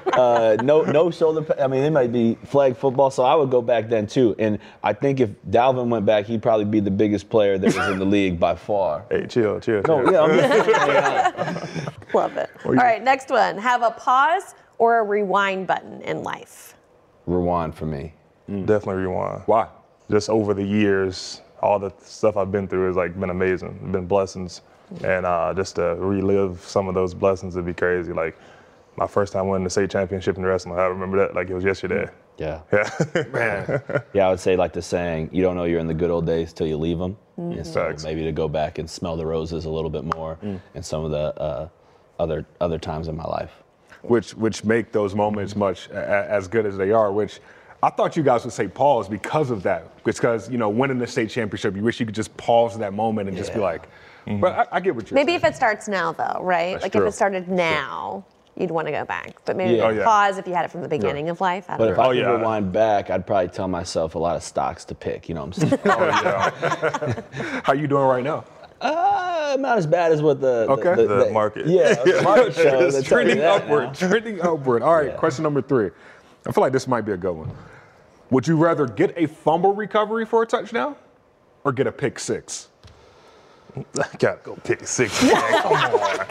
or 0.15 0.19
uh, 0.21 0.57
no, 0.63 0.83
no 0.83 1.11
shoulder. 1.11 1.43
pa- 1.43 1.63
I 1.63 1.67
mean, 1.69 1.85
it 1.85 1.91
might 1.91 2.11
be 2.13 2.37
flag 2.47 2.77
football. 2.77 3.11
So 3.11 3.23
I 3.23 3.35
would 3.37 3.51
go 3.51 3.63
back 3.63 3.89
then 3.89 4.07
too. 4.09 4.35
And 4.39 4.59
I 4.83 4.93
think 4.93 5.21
if 5.21 5.31
Dalvin 5.49 5.89
went 5.89 6.05
back, 6.05 6.27
he'd 6.27 6.43
probably 6.43 6.65
be 6.65 6.81
the 6.81 6.91
biggest 6.91 7.31
player 7.31 7.59
that 7.59 7.67
was 7.77 7.89
in 7.89 7.99
the 8.01 8.05
league 8.05 8.39
by 8.41 8.55
far. 8.57 9.05
Hey, 9.11 9.27
chill, 9.27 9.61
chill. 9.61 9.83
No, 9.87 10.03
chill. 10.05 10.13
yeah, 10.13 11.31
I'm 11.37 11.45
just, 11.55 11.89
Love 12.15 12.37
it. 12.37 12.51
All 12.65 12.73
right, 12.75 13.03
next 13.03 13.31
one. 13.31 13.57
Have 13.57 13.83
a 13.83 13.93
pause 13.93 14.55
or 14.79 14.99
a 14.99 15.03
rewind 15.05 15.67
button 15.69 16.01
in 16.03 16.23
life. 16.25 16.75
rewind 17.27 17.75
for 17.75 17.87
me. 17.87 18.15
Definitely 18.49 19.03
rewind. 19.05 19.43
Why? 19.47 19.69
Just 20.11 20.29
over 20.29 20.55
the 20.55 20.65
years, 20.65 21.41
all 21.63 21.79
the 21.79 21.93
stuff 22.03 22.37
I've 22.37 22.53
been 22.53 22.69
through 22.69 22.87
has 22.89 22.97
like 22.97 23.19
been 23.19 23.31
amazing. 23.31 23.91
Been 23.93 24.07
blessings, 24.07 24.63
and 25.05 25.27
uh, 25.27 25.55
just 25.55 25.77
to 25.77 25.97
relive 25.97 26.61
some 26.67 26.89
of 26.89 26.95
those 26.95 27.15
blessings 27.15 27.57
would 27.57 27.67
be 27.67 27.75
crazy. 27.75 28.13
Like 28.13 28.37
my 28.97 29.07
first 29.07 29.33
time 29.33 29.49
winning 29.49 29.65
the 29.65 29.71
state 29.71 29.91
championship 29.91 30.37
in 30.39 30.45
wrestling, 30.45 30.79
I 30.79 30.85
remember 30.87 31.19
that 31.19 31.35
like 31.35 31.51
it 31.51 31.55
was 31.55 31.65
yesterday. 31.65 32.09
Yeah. 32.39 32.61
Yeah. 32.73 32.91
Man, 33.33 33.83
Yeah, 34.15 34.27
I 34.27 34.31
would 34.31 34.41
say 34.41 34.57
like 34.57 34.73
the 34.73 34.83
saying, 34.83 35.31
you 35.33 35.43
don't 35.43 35.57
know 35.57 35.65
you're 35.65 35.81
in 35.81 35.87
the 35.87 35.95
good 35.95 36.11
old 36.11 36.27
days 36.27 36.53
till 36.55 36.67
you 36.67 36.77
leave 36.79 36.99
them. 36.99 37.17
And 37.37 37.67
so 37.67 37.89
Facts. 37.89 38.05
maybe 38.05 38.25
to 38.25 38.33
go 38.33 38.49
back 38.49 38.79
and 38.79 38.89
smell 38.91 39.17
the 39.17 39.27
roses 39.27 39.67
a 39.67 39.71
little 39.71 39.91
bit 39.91 40.05
more 40.05 40.39
and 40.75 40.85
some 40.85 41.05
of 41.05 41.11
the 41.11 41.41
uh, 41.41 41.69
other 42.19 42.47
other 42.61 42.79
times 42.79 43.09
in 43.09 43.17
my 43.17 43.25
life. 43.25 43.53
which 44.03 44.35
which 44.35 44.65
make 44.65 44.93
those 44.93 45.15
moments 45.15 45.57
much 45.57 45.89
a, 45.91 45.99
a- 45.99 46.29
as 46.31 46.49
good 46.49 46.67
as 46.67 46.77
they 46.77 46.93
are. 46.93 47.13
Which 47.13 47.41
I 47.83 47.91
thought 47.91 48.17
you 48.17 48.23
guys 48.23 48.45
would 48.45 48.53
say 48.53 48.69
pause 48.69 49.09
because 49.09 49.51
of 49.51 49.63
that. 49.63 50.05
Because 50.05 50.51
you 50.51 50.59
know, 50.59 50.69
winning 50.69 50.99
the 50.99 51.07
state 51.07 51.31
championship, 51.31 51.75
you 51.77 51.83
wish 51.83 51.99
you 52.01 52.07
could 52.07 52.15
just 52.15 52.37
pause 52.37 52.77
that 52.79 52.93
moment 52.93 53.29
and 53.29 53.37
just 53.37 53.53
be 53.55 53.59
Yeah. 53.61 53.65
like. 53.65 53.89
But 54.27 54.53
I, 54.73 54.77
I 54.77 54.81
get 54.81 54.95
what 54.95 55.11
you're 55.11 55.15
Maybe 55.17 55.33
saying. 55.33 55.41
if 55.41 55.45
it 55.45 55.57
starts 55.57 55.89
now, 55.89 56.13
though, 56.13 56.41
right? 56.43 56.73
That's 56.73 56.83
like 56.85 56.93
true. 56.93 57.03
if 57.03 57.09
it 57.09 57.13
started 57.13 57.49
now, 57.49 58.25
you'd 58.55 58.71
want 58.71 58.87
to 58.87 58.93
go 58.93 59.05
back. 59.05 59.35
But 59.47 59.57
maybe 59.57 59.75
Yeah. 59.79 59.85
Oh, 59.87 59.89
yeah. 59.89 60.05
pause 60.05 60.37
if 60.39 60.47
you 60.47 60.53
had 60.55 60.65
it 60.67 60.71
from 60.71 60.83
the 60.83 60.89
beginning 60.89 61.31
of 61.31 61.41
life. 61.41 61.65
I 61.69 61.79
But 61.79 61.85
don't 61.85 61.93
if 61.93 61.97
know. 61.97 62.03
I 62.03 62.07
Oh, 62.07 62.11
could 62.11 62.19
yeah. 62.19 62.31
rewind 62.37 62.71
back, 62.73 63.09
I'd 63.11 63.27
probably 63.27 63.49
tell 63.49 63.67
myself 63.67 64.15
a 64.15 64.19
lot 64.19 64.37
of 64.37 64.43
stocks 64.43 64.85
to 64.85 64.95
pick. 64.95 65.29
You 65.29 65.35
know 65.37 65.45
what 65.47 65.63
I'm 65.63 65.69
saying? 65.71 65.81
oh 65.87 66.07
yeah. 66.07 67.21
How 67.65 67.73
are 67.73 67.77
you 67.77 67.87
doing 67.89 68.05
right 68.05 68.23
now? 68.23 68.45
uh, 68.83 69.57
not 69.59 69.79
as 69.79 69.87
bad 69.87 70.13
as 70.13 70.23
what 70.23 70.41
the 70.41 70.67
Okay. 70.71 70.95
The 71.07 71.31
market. 71.33 71.67
Yeah, 71.67 71.95
the 72.05 72.21
market 72.23 72.55
shows. 72.55 72.95
It's 72.95 73.07
I 73.07 73.09
tell 73.09 73.21
you 73.23 73.27
trending 73.35 73.41
upward, 73.45 73.85
now. 73.85 73.93
trending 73.95 74.41
upward. 74.43 74.83
All 74.83 74.95
right, 74.97 75.07
Yeah. 75.09 75.17
question 75.17 75.43
number 75.43 75.63
three. 75.63 75.91
I 76.47 76.53
feel 76.53 76.63
like 76.63 76.73
this 76.73 76.87
might 76.87 77.03
be 77.03 77.13
a 77.13 77.17
good 77.17 77.33
one. 77.35 77.51
Would 78.31 78.47
you 78.47 78.57
rather 78.57 78.87
get 78.87 79.13
a 79.17 79.27
fumble 79.27 79.75
recovery 79.75 80.25
for 80.25 80.43
a 80.43 80.47
touchdown, 80.47 80.95
or 81.65 81.73
get 81.73 81.87
a 81.87 81.93
pick 81.93 82.19
six? 82.19 82.69
I 83.77 84.07
gotta 84.19 84.41
go 84.43 84.57
pick 84.65 84.87
six. 84.87 85.23
Man. 85.23 85.35
Come 85.63 85.73
on. 85.73 86.27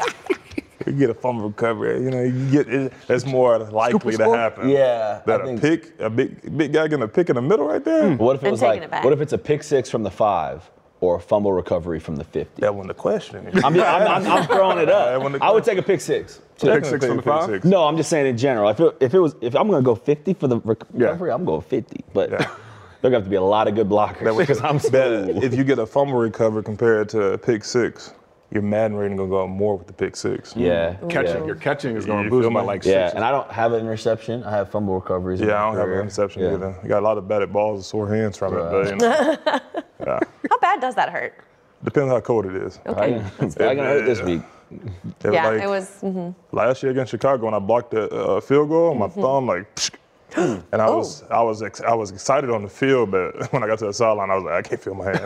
you 0.85 0.93
get 0.93 1.09
a 1.09 1.13
fumble 1.13 1.47
recovery. 1.49 2.01
You 2.03 2.11
know, 2.11 2.23
you 2.23 2.49
get 2.51 2.69
it, 2.73 2.93
it's 3.09 3.25
more 3.25 3.59
likely 3.59 4.15
to 4.17 4.23
happen. 4.29 4.69
Yeah, 4.69 5.21
that 5.25 5.41
I 5.41 5.43
a 5.43 5.57
think- 5.57 5.61
pick, 5.61 5.99
a 5.99 6.09
big 6.09 6.57
big 6.57 6.73
guy 6.73 6.87
getting 6.87 7.03
a 7.03 7.07
pick 7.07 7.29
in 7.29 7.35
the 7.35 7.41
middle 7.41 7.65
right 7.67 7.83
there. 7.83 8.15
What 8.15 8.35
if 8.37 8.43
it 8.43 8.47
And 8.47 8.51
was 8.53 8.59
taking 8.61 8.73
like, 8.79 8.83
it 8.83 8.91
back. 8.91 9.03
what 9.03 9.13
if 9.13 9.21
it's 9.21 9.33
a 9.33 9.37
pick 9.37 9.63
six 9.63 9.89
from 9.89 10.03
the 10.03 10.11
five 10.11 10.69
or 11.01 11.15
a 11.15 11.19
fumble 11.19 11.53
recovery 11.53 11.99
from 11.99 12.15
the 12.17 12.23
50? 12.23 12.61
That 12.61 12.73
wasn't 12.75 12.89
the 12.89 12.93
question. 13.01 13.47
I'm, 13.63 13.65
I'm, 13.65 13.81
I'm, 13.81 14.27
I'm 14.31 14.47
throwing 14.47 14.77
it 14.79 14.89
up. 14.89 15.41
I 15.41 15.51
would 15.51 15.63
take 15.63 15.77
a 15.77 15.81
pick 15.83 16.01
six. 16.01 16.41
Pick 16.59 16.83
six 16.85 17.05
from 17.05 17.17
the 17.17 17.23
five? 17.23 17.45
six. 17.49 17.65
No, 17.65 17.85
I'm 17.85 17.95
just 17.95 18.09
saying 18.09 18.27
in 18.27 18.37
general. 18.37 18.69
If 18.69 18.79
it, 18.79 18.97
if 18.99 19.13
it 19.13 19.19
was, 19.19 19.35
if 19.41 19.55
I'm 19.55 19.69
gonna 19.69 19.81
go 19.81 19.95
50 19.95 20.33
for 20.33 20.47
the 20.47 20.57
rec- 20.59 20.83
Yeah. 20.93 21.05
recovery, 21.07 21.31
I'm 21.31 21.45
going 21.45 21.61
50. 21.61 22.03
But 22.13 22.31
Yeah. 22.31 22.55
there 23.01 23.11
have 23.11 23.23
to 23.23 23.29
be 23.29 23.37
a 23.37 23.41
lot 23.41 23.67
of 23.69 23.75
good 23.75 23.87
blockers 23.87 24.37
because 24.37 24.59
I'm 24.63 24.77
That 24.77 24.89
slow. 24.89 25.39
if 25.41 25.53
you 25.55 25.63
get 25.63 25.79
a 25.79 25.85
fumble 25.85 26.15
recovery 26.19 26.63
compared 26.63 27.07
to 27.09 27.31
a 27.33 27.37
pick 27.37 27.63
six, 27.63 28.13
your 28.51 28.61
Madden 28.63 28.97
rating 28.97 29.15
gonna 29.15 29.29
go 29.29 29.43
up 29.43 29.49
more 29.49 29.77
with 29.77 29.87
the 29.87 29.93
pick 29.93 30.17
six. 30.17 30.53
Yeah, 30.53 30.95
Catching, 31.07 31.37
yeah. 31.41 31.45
your 31.45 31.55
catching 31.55 31.95
is 31.95 32.05
going 32.05 32.17
to 32.17 32.23
You 32.25 32.29
boost 32.31 32.43
feel 32.45 32.53
by 32.53 32.61
me? 32.61 32.67
like 32.67 32.83
Yeah, 32.83 33.05
six. 33.07 33.15
and 33.15 33.23
I 33.23 33.31
don't 33.31 33.49
have 33.51 33.71
an 33.73 33.79
interception. 33.79 34.43
I 34.43 34.51
have 34.51 34.69
fumble 34.69 34.95
recoveries. 34.95 35.39
Yeah, 35.39 35.47
my 35.47 35.53
I 35.53 35.65
don't 35.67 35.77
have 35.77 35.89
an 35.89 35.99
interception 36.01 36.41
Yeah. 36.41 36.53
either. 36.55 36.75
You 36.83 36.89
got 36.89 36.99
a 36.99 37.05
lot 37.05 37.17
of 37.17 37.25
batted 37.27 37.53
balls 37.53 37.77
and 37.77 37.85
sore 37.85 38.09
hands 38.13 38.35
from 38.37 38.57
it, 38.57 38.69
but 38.69 38.87
you 38.89 38.95
know, 38.97 39.37
yeah. 39.45 39.59
How 39.61 39.83
bad 40.79 40.87
does 40.87 40.95
that 40.95 41.09
hurt? 41.09 41.33
depends 41.83 42.11
how 42.11 42.19
cold 42.19 42.45
it 42.45 42.55
is. 42.55 42.79
Okay. 42.87 43.23
It's 43.39 43.55
probably 43.55 43.75
gonna 43.75 43.89
hurt 43.89 44.05
this 44.05 44.21
week. 44.21 44.41
It 45.23 45.33
Yeah, 45.33 45.47
like 45.49 45.63
it 45.63 45.67
was. 45.69 45.99
mhm. 46.03 46.35
last 46.51 46.83
year 46.83 46.91
against 46.91 47.09
Chicago 47.11 47.45
when 47.45 47.53
I 47.55 47.59
blocked 47.59 47.91
the 47.91 48.07
uh, 48.09 48.39
field 48.39 48.69
goal, 48.69 48.93
my 48.93 49.07
thumb 49.07 49.47
like, 49.47 49.65
and 50.35 50.79
I 50.81 50.89
was 50.89 51.23
I 51.31 51.41
was 51.41 51.63
ex- 51.63 51.81
I 51.81 51.95
was 51.95 52.11
excited 52.11 52.51
on 52.51 52.61
the 52.61 52.69
field, 52.69 53.09
but 53.09 53.29
when 53.51 53.63
I 53.63 53.67
got 53.67 53.79
to 53.79 53.85
the 53.87 53.93
sideline, 53.93 54.29
I 54.29 54.35
was 54.35 54.43
like, 54.43 54.53
I 54.53 54.61
can't 54.61 54.79
feel 54.81 54.93
my 54.93 55.05
hand. 55.05 55.21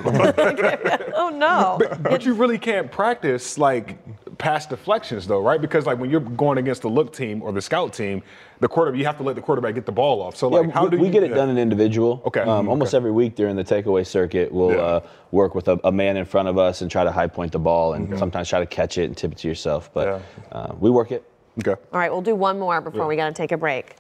Oh 1.15 1.29
no. 1.29 1.77
But 2.00 2.24
you 2.25 2.33
really 2.36 2.57
can't 2.57 2.89
practice 2.91 3.57
like 3.57 3.98
pass 4.43 4.65
deflections 4.65 5.25
though, 5.25 5.39
right? 5.41 5.62
Because 5.62 5.85
like 5.85 5.97
when 6.00 6.09
you're 6.09 6.19
going 6.19 6.57
against 6.57 6.81
the 6.81 6.89
look 6.89 7.13
team 7.15 7.41
or 7.41 7.53
the 7.53 7.62
scout 7.62 7.93
team, 7.93 8.21
the 8.59 8.67
quarterback 8.67 9.00
you 9.00 9.05
have 9.05 9.15
to 9.17 9.23
let 9.23 9.35
the 9.38 9.41
quarterback 9.41 9.73
get 9.73 9.85
the 9.85 9.91
ball 9.91 10.21
off. 10.21 10.35
So 10.35 10.50
like 10.50 10.67
yeah, 10.67 10.73
how 10.73 10.83
we, 10.83 10.89
do 10.89 10.97
we 10.97 11.07
you 11.07 11.13
get 11.13 11.23
it 11.23 11.29
yeah. 11.29 11.38
done 11.38 11.50
in 11.50 11.57
individual. 11.57 12.21
Okay, 12.25 12.41
Um, 12.41 12.65
mhm, 12.65 12.69
almost 12.69 12.89
okay. 12.93 12.97
every 12.97 13.12
week 13.12 13.35
during 13.35 13.55
the 13.55 13.63
takeaway 13.63 14.05
circuit, 14.05 14.51
we'll 14.51 14.71
Yeah. 14.73 14.81
uh, 14.81 15.00
work 15.31 15.55
with 15.55 15.69
a, 15.69 15.79
a 15.85 15.91
man 15.93 16.17
in 16.17 16.25
front 16.25 16.50
of 16.50 16.57
us 16.57 16.81
and 16.81 16.91
try 16.91 17.05
to 17.05 17.12
high 17.12 17.27
point 17.27 17.53
the 17.53 17.59
ball, 17.59 17.93
and 17.93 18.17
sometimes 18.19 18.50
try 18.50 18.59
to 18.59 18.65
catch 18.65 18.97
it 18.97 19.05
and 19.05 19.15
tip 19.15 19.31
it 19.31 19.38
to 19.39 19.47
yourself. 19.47 19.89
But 19.93 20.07
Yeah. 20.07 20.19
uh, 20.51 20.73
we 20.77 20.89
work 20.89 21.12
it. 21.13 21.23
Okay. 21.59 21.79
All 21.93 22.00
right, 22.00 22.12
we'll 22.12 22.21
do 22.21 22.35
one 22.35 22.59
more 22.59 22.81
before 22.81 23.07
we 23.07 23.15
gotta 23.15 23.33
take 23.33 23.53
a 23.53 23.57
break. 23.57 23.95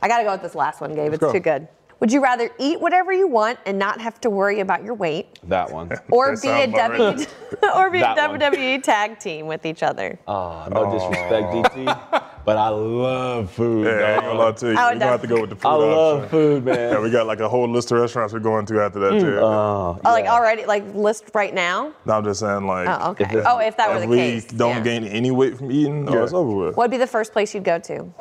I 0.00 0.06
gotta 0.06 0.22
go 0.22 0.30
with 0.30 0.42
this 0.42 0.54
last 0.54 0.80
one, 0.80 0.94
Gabe. 0.94 1.12
It's 1.14 1.20
go. 1.20 1.32
too 1.32 1.40
good. 1.40 1.66
Would 2.00 2.12
you 2.12 2.22
rather 2.22 2.48
eat 2.60 2.80
whatever 2.80 3.12
you 3.12 3.26
want 3.26 3.58
and 3.66 3.76
not 3.76 4.00
have 4.00 4.20
to 4.20 4.30
worry 4.30 4.60
about 4.60 4.84
your 4.84 4.94
weight, 4.94 5.40
That 5.48 5.72
one. 5.72 5.90
or 6.10 6.30
be 6.36 6.46
a 6.48 6.70
sounds 6.70 6.72
about 6.74 6.90
W, 6.96 7.04
right. 7.04 7.28
or 7.76 7.90
be 7.90 7.98
a 8.00 8.14
one. 8.14 8.38
WWE 8.38 8.82
tag 8.84 9.18
team 9.18 9.46
with 9.48 9.66
each 9.66 9.82
other? 9.82 10.16
Oh, 10.28 10.64
no 10.70 10.92
disrespect, 10.92 11.74
DT, 11.74 11.84
oh. 12.12 12.30
but 12.44 12.56
I 12.56 12.68
love 12.68 13.50
food. 13.50 13.86
yeah, 13.86 13.90
I 13.92 14.12
ain't 14.12 14.22
gonna 14.22 14.38
lie 14.38 14.52
to 14.52 14.66
you. 14.70 14.72
I 14.78 14.84
We're 14.86 14.90
would 14.92 14.98
gonna 15.00 15.10
have 15.10 15.20
to 15.22 15.26
go 15.26 15.40
with 15.40 15.50
the 15.50 15.56
food 15.56 15.68
I 15.68 15.74
love 15.74 16.16
option. 16.18 16.30
food, 16.30 16.66
Yeah, 16.66 16.90
man. 16.92 17.02
we 17.02 17.10
got 17.10 17.26
like 17.26 17.40
a 17.40 17.48
whole 17.48 17.68
list 17.68 17.90
of 17.90 17.98
restaurants 17.98 18.32
we're 18.32 18.38
going 18.38 18.64
to 18.66 18.80
after 18.80 19.00
that 19.00 19.12
mm, 19.14 19.20
too. 19.20 19.38
Oh, 19.40 19.98
Oh, 20.04 20.10
like 20.12 20.26
already, 20.26 20.66
like 20.66 20.84
list 20.94 21.24
right 21.34 21.52
now? 21.52 21.92
no, 22.06 22.12
I'm 22.12 22.22
just 22.22 22.38
saying 22.38 22.64
like, 22.64 22.86
Oh, 22.88 23.10
okay. 23.10 23.24
it- 23.38 23.44
oh, 23.44 23.58
if 23.58 23.76
that 23.76 23.88
were 23.90 23.96
if 23.96 24.02
the 24.02 24.08
we 24.08 24.16
case. 24.18 24.44
don't 24.46 24.76
yeah. 24.76 24.80
gain 24.82 25.04
any 25.04 25.32
weight 25.32 25.58
from 25.58 25.72
eating, 25.72 26.06
Yeah. 26.06 26.18
oh, 26.18 26.22
it's 26.22 26.32
over 26.32 26.54
with. 26.66 26.76
What'd 26.76 26.92
be 26.92 26.96
the 26.96 27.08
first 27.08 27.32
place 27.32 27.52
you'd 27.54 27.64
go 27.64 27.80
to? 27.80 28.14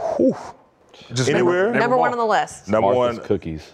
Just 1.14 1.30
Anywhere? 1.30 1.64
name- 1.66 1.74
name 1.74 1.80
Number 1.82 1.98
one 1.98 2.12
on 2.12 2.18
the 2.18 2.26
list. 2.26 2.68
Number 2.68 2.94
Martha's 2.94 3.20
one, 3.20 3.28
cookies. 3.28 3.74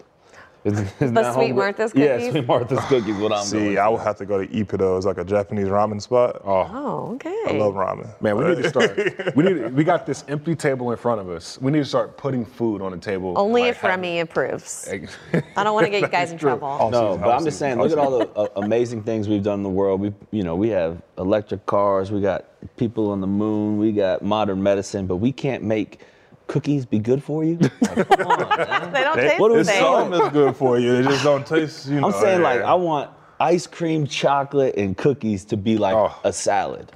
Isn't 0.66 1.14
that 1.14 1.34
Sweet 1.34 1.52
homegr- 1.52 1.56
Martha's 1.56 1.92
Yeah, 1.94 2.16
cookies? 2.16 2.32
Sweet 2.32 2.48
Martha's 2.48 2.80
cookies. 2.86 3.18
What 3.18 3.34
I'm 3.34 3.44
see, 3.44 3.58
doing. 3.60 3.78
I 3.80 3.90
would 3.90 4.00
have 4.00 4.16
to 4.20 4.26
go 4.26 4.42
to 4.42 4.48
Ippudo. 4.48 4.96
It's 4.96 5.06
like 5.06 5.18
a 5.18 5.26
Japanese 5.26 5.68
ramen 5.68 6.02
spot. 6.02 6.42
Oh. 6.46 6.70
Oh, 6.72 7.12
okay. 7.16 7.36
I 7.48 7.52
love 7.58 7.74
ramen. 7.74 8.10
Man, 8.22 8.38
we 8.38 8.46
need 8.46 8.64
to 8.64 8.70
start. 8.70 9.36
we 9.36 9.44
need. 9.44 9.74
We 9.74 9.84
got 9.84 10.06
this 10.06 10.24
empty 10.30 10.56
table 10.56 10.92
in 10.92 10.98
front 10.98 11.20
of 11.20 11.30
us. 11.30 11.60
We 11.60 11.70
need 11.70 11.80
to 11.80 11.86
start 11.86 12.16
putting 12.16 12.46
food 12.46 12.82
on 12.82 12.94
the 12.94 12.98
table. 12.98 13.34
Only 13.36 13.64
like, 13.64 13.72
if 13.72 13.78
have- 13.82 13.90
Remy 13.90 14.22
approves. 14.22 14.88
I 14.88 15.64
don't 15.66 15.74
want 15.74 15.86
to 15.86 15.92
get 15.92 16.00
you 16.02 16.08
guys 16.20 16.32
in 16.32 16.38
true. 16.38 16.52
trouble. 16.52 16.90
No, 16.92 17.10
season, 17.12 17.22
but 17.26 17.30
I'm 17.32 17.44
just 17.44 17.58
season, 17.58 17.60
saying, 17.60 17.80
look 17.82 17.92
at 17.92 17.98
all 17.98 18.20
the 18.20 18.30
uh, 18.30 18.48
amazing 18.64 19.04
things 19.04 19.28
we've 19.28 19.44
done 19.44 19.60
in 19.60 19.64
the 19.64 19.70
world. 19.70 20.00
We, 20.00 20.14
you 20.32 20.44
know, 20.44 20.56
we 20.56 20.70
have 20.70 21.02
electric 21.18 21.66
cars, 21.66 22.10
we 22.10 22.22
got 22.22 22.46
people 22.78 23.10
on 23.12 23.20
the 23.20 23.28
moon, 23.28 23.80
we 23.80 23.92
got 23.92 24.22
modern 24.22 24.64
medicine, 24.64 25.08
but 25.08 25.18
we 25.18 25.34
can't 25.34 25.62
make 25.64 26.00
cookies 26.48 26.86
be 26.86 27.00
good 27.00 27.24
for 27.24 27.44
you. 27.44 27.58
Like, 27.58 27.80
come 28.10 28.28
on, 28.28 28.58
man. 28.58 28.94
They 28.94 29.02
don't 29.04 29.16
They- 29.18 29.28
taste 29.30 29.40
what 29.40 29.48
do 29.50 29.54
the 29.54 29.56
we 29.56 29.60
It's 29.62 29.70
same. 29.70 29.78
say? 29.78 29.82
something 29.82 30.20
that's 30.20 30.34
good 30.34 30.56
for 30.56 30.80
you. 30.80 31.02
They 31.02 31.10
just 31.10 31.24
don't 31.24 31.46
taste. 31.46 31.88
You 31.88 32.02
know, 32.02 32.08
I'm 32.08 32.14
saying 32.14 32.42
like. 32.42 32.62
I 32.62 32.74
want 32.74 33.10
ice 33.40 33.68
cream, 33.68 34.06
chocolate, 34.08 34.76
and 34.78 34.96
cookies 34.98 35.44
to 35.46 35.58
be 35.58 35.78
like 35.78 35.96
Oh. 35.96 36.16
a 36.24 36.32
salad. 36.34 36.92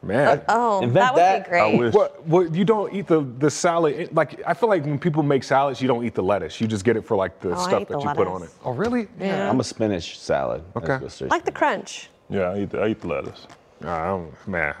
Man. 0.00 0.28
Uh, 0.28 0.44
oh, 0.48 0.80
Invent 0.80 0.94
that 0.94 1.14
would 1.14 1.20
that. 1.20 1.44
be 1.44 1.50
great. 1.50 1.74
I 1.74 1.76
wish. 1.76 1.92
What, 1.94 2.24
what, 2.24 2.54
you 2.54 2.64
don't 2.64 2.94
eat 2.94 3.08
the, 3.08 3.22
the 3.38 3.50
salad. 3.50 3.94
it- 3.96 4.14
like, 4.14 4.40
I 4.46 4.54
feel 4.54 4.68
like 4.68 4.84
when 4.84 4.98
people 4.98 5.22
make 5.24 5.42
salads, 5.42 5.82
you 5.82 5.88
don't 5.88 6.04
eat 6.04 6.14
the 6.14 6.22
lettuce. 6.22 6.60
You 6.60 6.68
just 6.68 6.84
get 6.84 6.96
it 6.96 7.04
for 7.04 7.16
like 7.16 7.40
the 7.40 7.50
Oh, 7.50 7.56
stuff 7.56 7.88
that 7.88 7.98
the 7.98 7.98
you 8.00 8.08
put 8.14 8.28
on 8.28 8.36
it. 8.36 8.40
lettuce. 8.42 8.54
Oh, 8.64 8.72
really? 8.72 9.08
Yeah. 9.18 9.50
I'm 9.50 9.58
a 9.58 9.64
spinach 9.64 10.18
salad. 10.20 10.62
Okay. 10.76 10.86
what 10.92 10.98
seriously- 11.10 11.28
like 11.28 11.44
the 11.44 11.50
crunch. 11.52 12.10
Yeah, 12.30 12.50
I 12.50 12.60
eat 12.60 12.70
the, 12.70 12.80
I 12.80 12.88
eat 12.88 13.00
the 13.00 13.08
lettuce. 13.08 13.46
Nah, 13.80 14.02
I 14.02 14.06
don't- 14.06 14.48
man. 14.48 14.74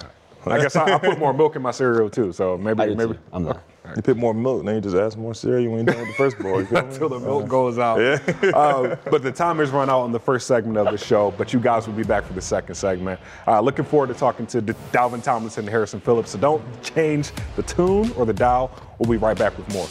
I 0.46 0.60
guess 0.60 0.76
I, 0.76 0.94
I 0.94 0.98
put 0.98 1.18
more 1.18 1.34
milk 1.34 1.56
in 1.56 1.62
my 1.62 1.72
cereal 1.72 2.08
too. 2.08 2.32
So 2.32 2.56
maybe 2.56 2.80
I 2.82 2.86
maybe 2.94 3.14
too. 3.14 3.18
I'm 3.32 3.44
not. 3.44 3.60
You 3.96 4.02
put 4.02 4.16
more 4.16 4.34
milk, 4.34 4.64
then 4.64 4.74
you 4.76 4.80
just 4.80 4.96
add 4.96 5.12
some 5.12 5.22
more 5.22 5.34
cereal 5.34 5.72
when 5.72 5.84
you're 5.86 5.94
done 5.94 5.98
with 6.06 6.08
the 6.08 6.14
first 6.14 6.38
bowl. 6.38 6.60
You 6.60 6.66
feel 6.66 6.82
me? 6.82 6.88
until 6.88 7.08
the 7.08 7.20
milk 7.20 7.48
goes 7.48 7.78
out. 7.78 7.98
Yeah. 8.00 8.50
uh, 8.54 8.96
but 9.10 9.22
the 9.22 9.32
time 9.32 9.58
has 9.58 9.70
run 9.70 9.88
out 9.90 10.04
in 10.04 10.12
the 10.12 10.20
first 10.20 10.46
segment 10.46 10.76
of 10.78 10.90
the 10.90 10.98
show. 10.98 11.30
But 11.32 11.52
you 11.52 11.60
guys 11.60 11.86
will 11.86 11.94
be 11.94 12.02
back 12.04 12.24
for 12.24 12.32
the 12.32 12.40
second 12.40 12.74
segment. 12.74 13.20
Uh, 13.46 13.60
looking 13.60 13.84
forward 13.84 14.08
to 14.08 14.14
talking 14.14 14.46
to 14.48 14.60
D- 14.60 14.72
Dalvin 14.92 15.22
Tomlinson 15.22 15.64
and 15.64 15.70
Harrison 15.70 16.00
Phillips. 16.00 16.30
So 16.30 16.38
don't 16.38 16.62
change 16.82 17.30
the 17.56 17.62
tune 17.62 18.10
or 18.12 18.26
the 18.26 18.32
dial. 18.32 18.70
We'll 18.98 19.10
be 19.10 19.16
right 19.16 19.38
back 19.38 19.56
with 19.56 19.72
more. 19.72 19.86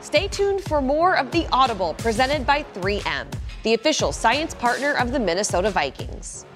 Stay 0.00 0.28
tuned 0.28 0.62
for 0.62 0.80
more 0.80 1.16
of 1.16 1.30
The 1.30 1.46
Audible 1.52 1.94
presented 1.94 2.46
by 2.46 2.62
3M, 2.74 3.26
the 3.64 3.74
official 3.74 4.12
science 4.12 4.54
partner 4.54 4.94
of 4.94 5.12
the 5.12 5.18
Minnesota 5.20 5.70
Vikings. 5.70 6.46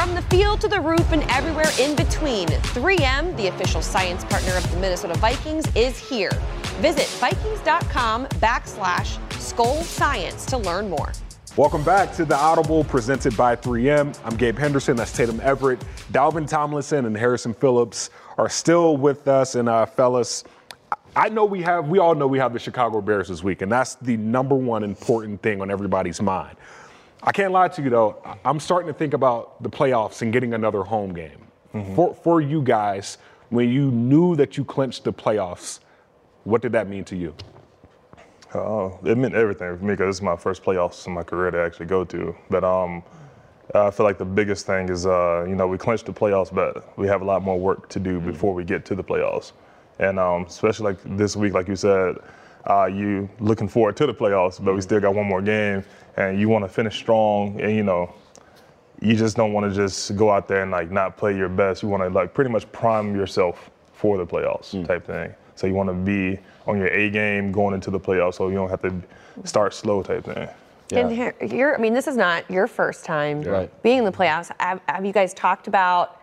From 0.00 0.14
the 0.14 0.22
field 0.22 0.62
to 0.62 0.68
the 0.68 0.80
roof 0.80 1.12
and 1.12 1.22
everywhere 1.24 1.70
in 1.78 1.94
between, 1.94 2.48
3M, 2.48 3.36
the 3.36 3.48
official 3.48 3.82
science 3.82 4.24
partner 4.24 4.56
of 4.56 4.70
the 4.70 4.78
Minnesota 4.78 5.12
Vikings, 5.18 5.66
is 5.76 5.98
here. 5.98 6.30
Visit 6.80 7.06
Vikings.com 7.20 8.24
backslash 8.38 9.18
Skol 9.32 9.82
Science 9.82 10.46
to 10.46 10.56
learn 10.56 10.88
more. 10.88 11.12
Welcome 11.54 11.84
back 11.84 12.14
to 12.14 12.24
the 12.24 12.34
Audible 12.34 12.82
presented 12.82 13.36
by 13.36 13.54
3M. 13.54 14.18
I'm 14.24 14.38
Gabe 14.38 14.56
Henderson. 14.56 14.96
That's 14.96 15.14
Tatum 15.14 15.38
Everett. 15.42 15.84
Dalvin 16.12 16.48
Tomlinson 16.48 17.04
and 17.04 17.14
Harrison 17.14 17.52
Phillips 17.52 18.08
are 18.38 18.48
still 18.48 18.96
with 18.96 19.28
us. 19.28 19.54
And 19.54 19.68
uh, 19.68 19.84
fellas, 19.84 20.44
I 21.14 21.28
know 21.28 21.44
we 21.44 21.60
have, 21.60 21.88
we 21.88 21.98
all 21.98 22.14
know 22.14 22.26
we 22.26 22.38
have 22.38 22.54
the 22.54 22.58
Chicago 22.58 23.02
Bears 23.02 23.28
this 23.28 23.42
week, 23.42 23.60
and 23.60 23.70
that's 23.70 23.96
the 23.96 24.16
number 24.16 24.54
one 24.54 24.82
important 24.82 25.42
thing 25.42 25.60
on 25.60 25.70
everybody's 25.70 26.22
mind. 26.22 26.56
I 27.22 27.32
can't 27.32 27.52
lie 27.52 27.68
to 27.68 27.82
you 27.82 27.90
though, 27.90 28.22
I'm 28.44 28.58
starting 28.60 28.90
to 28.92 28.98
think 28.98 29.12
about 29.12 29.62
the 29.62 29.68
playoffs 29.68 30.22
and 30.22 30.32
getting 30.32 30.54
another 30.54 30.82
home 30.82 31.12
game. 31.12 31.46
For, 31.94 32.14
for 32.14 32.40
you 32.40 32.62
guys, 32.62 33.18
when 33.50 33.68
you 33.68 33.90
knew 33.90 34.34
that 34.36 34.56
you 34.56 34.64
clinched 34.64 35.04
the 35.04 35.12
playoffs, 35.12 35.80
what 36.44 36.62
did 36.62 36.72
that 36.72 36.88
mean 36.88 37.04
to 37.04 37.16
you? 37.16 37.34
Oh, 38.54 38.98
it 39.04 39.16
meant 39.16 39.34
everything 39.34 39.76
for 39.78 39.84
me 39.84 39.92
because 39.92 40.08
this 40.08 40.16
is 40.16 40.22
my 40.22 40.34
first 40.34 40.64
playoffs 40.64 41.06
in 41.06 41.12
my 41.12 41.22
career 41.22 41.52
to 41.52 41.58
actually 41.58 41.86
go 41.86 42.04
to. 42.04 42.34
But 42.48 42.64
um, 42.64 43.04
I 43.74 43.90
feel 43.92 44.04
like 44.04 44.18
the 44.18 44.24
biggest 44.24 44.66
thing 44.66 44.88
is, 44.88 45.06
uh, 45.06 45.44
you 45.48 45.54
know, 45.54 45.68
we 45.68 45.78
clinched 45.78 46.06
the 46.06 46.12
playoffs, 46.12 46.52
but 46.52 46.98
we 46.98 47.06
have 47.06 47.22
a 47.22 47.24
lot 47.24 47.42
more 47.42 47.58
work 47.58 47.88
to 47.90 48.00
do 48.00 48.18
before 48.18 48.52
we 48.52 48.64
get 48.64 48.84
to 48.86 48.96
the 48.96 49.04
playoffs. 49.04 49.52
And 50.00 50.18
um, 50.18 50.46
especially 50.46 50.86
like 50.86 50.98
this 51.16 51.36
week, 51.36 51.52
like 51.52 51.68
you 51.68 51.76
said, 51.76 52.16
uh, 52.68 52.86
you 52.86 53.28
looking 53.40 53.68
forward 53.68 53.96
to 53.96 54.06
the 54.06 54.14
playoffs, 54.14 54.62
but 54.62 54.74
we 54.74 54.80
still 54.80 55.00
got 55.00 55.14
one 55.14 55.26
more 55.26 55.42
game, 55.42 55.84
and 56.16 56.38
you 56.40 56.48
want 56.48 56.64
to 56.64 56.68
finish 56.68 56.96
strong, 56.96 57.60
and 57.60 57.74
you 57.74 57.82
know, 57.82 58.12
you 59.00 59.16
just 59.16 59.36
don't 59.36 59.52
want 59.52 59.70
to 59.70 59.74
just 59.74 60.14
go 60.16 60.30
out 60.30 60.46
there 60.46 60.62
and 60.62 60.70
like 60.70 60.90
not 60.90 61.16
play 61.16 61.36
your 61.36 61.48
best. 61.48 61.82
You 61.82 61.88
want 61.88 62.02
to 62.02 62.08
like 62.10 62.34
pretty 62.34 62.50
much 62.50 62.70
prime 62.72 63.14
yourself 63.16 63.70
for 63.92 64.18
the 64.18 64.26
playoffs 64.26 64.86
type 64.86 65.06
thing. 65.06 65.34
So 65.54 65.66
you 65.66 65.74
want 65.74 65.88
to 65.88 65.94
be 65.94 66.38
on 66.66 66.78
your 66.78 66.88
A 66.88 67.10
game 67.10 67.52
going 67.52 67.74
into 67.74 67.90
the 67.90 68.00
playoffs, 68.00 68.34
so 68.34 68.48
you 68.48 68.54
don't 68.54 68.70
have 68.70 68.82
to 68.82 68.94
start 69.44 69.74
slow 69.74 70.02
type 70.02 70.24
thing. 70.24 70.48
And 70.92 71.12
here, 71.12 71.34
you're, 71.40 71.74
I 71.76 71.78
mean, 71.78 71.94
this 71.94 72.08
is 72.08 72.16
not 72.16 72.50
your 72.50 72.66
first 72.66 73.04
time 73.04 73.42
Right. 73.42 73.82
being 73.82 73.98
in 73.98 74.04
the 74.04 74.12
playoffs. 74.12 74.50
Have, 74.58 74.80
have 74.88 75.04
you 75.06 75.12
guys 75.12 75.32
talked 75.34 75.68
about 75.68 76.19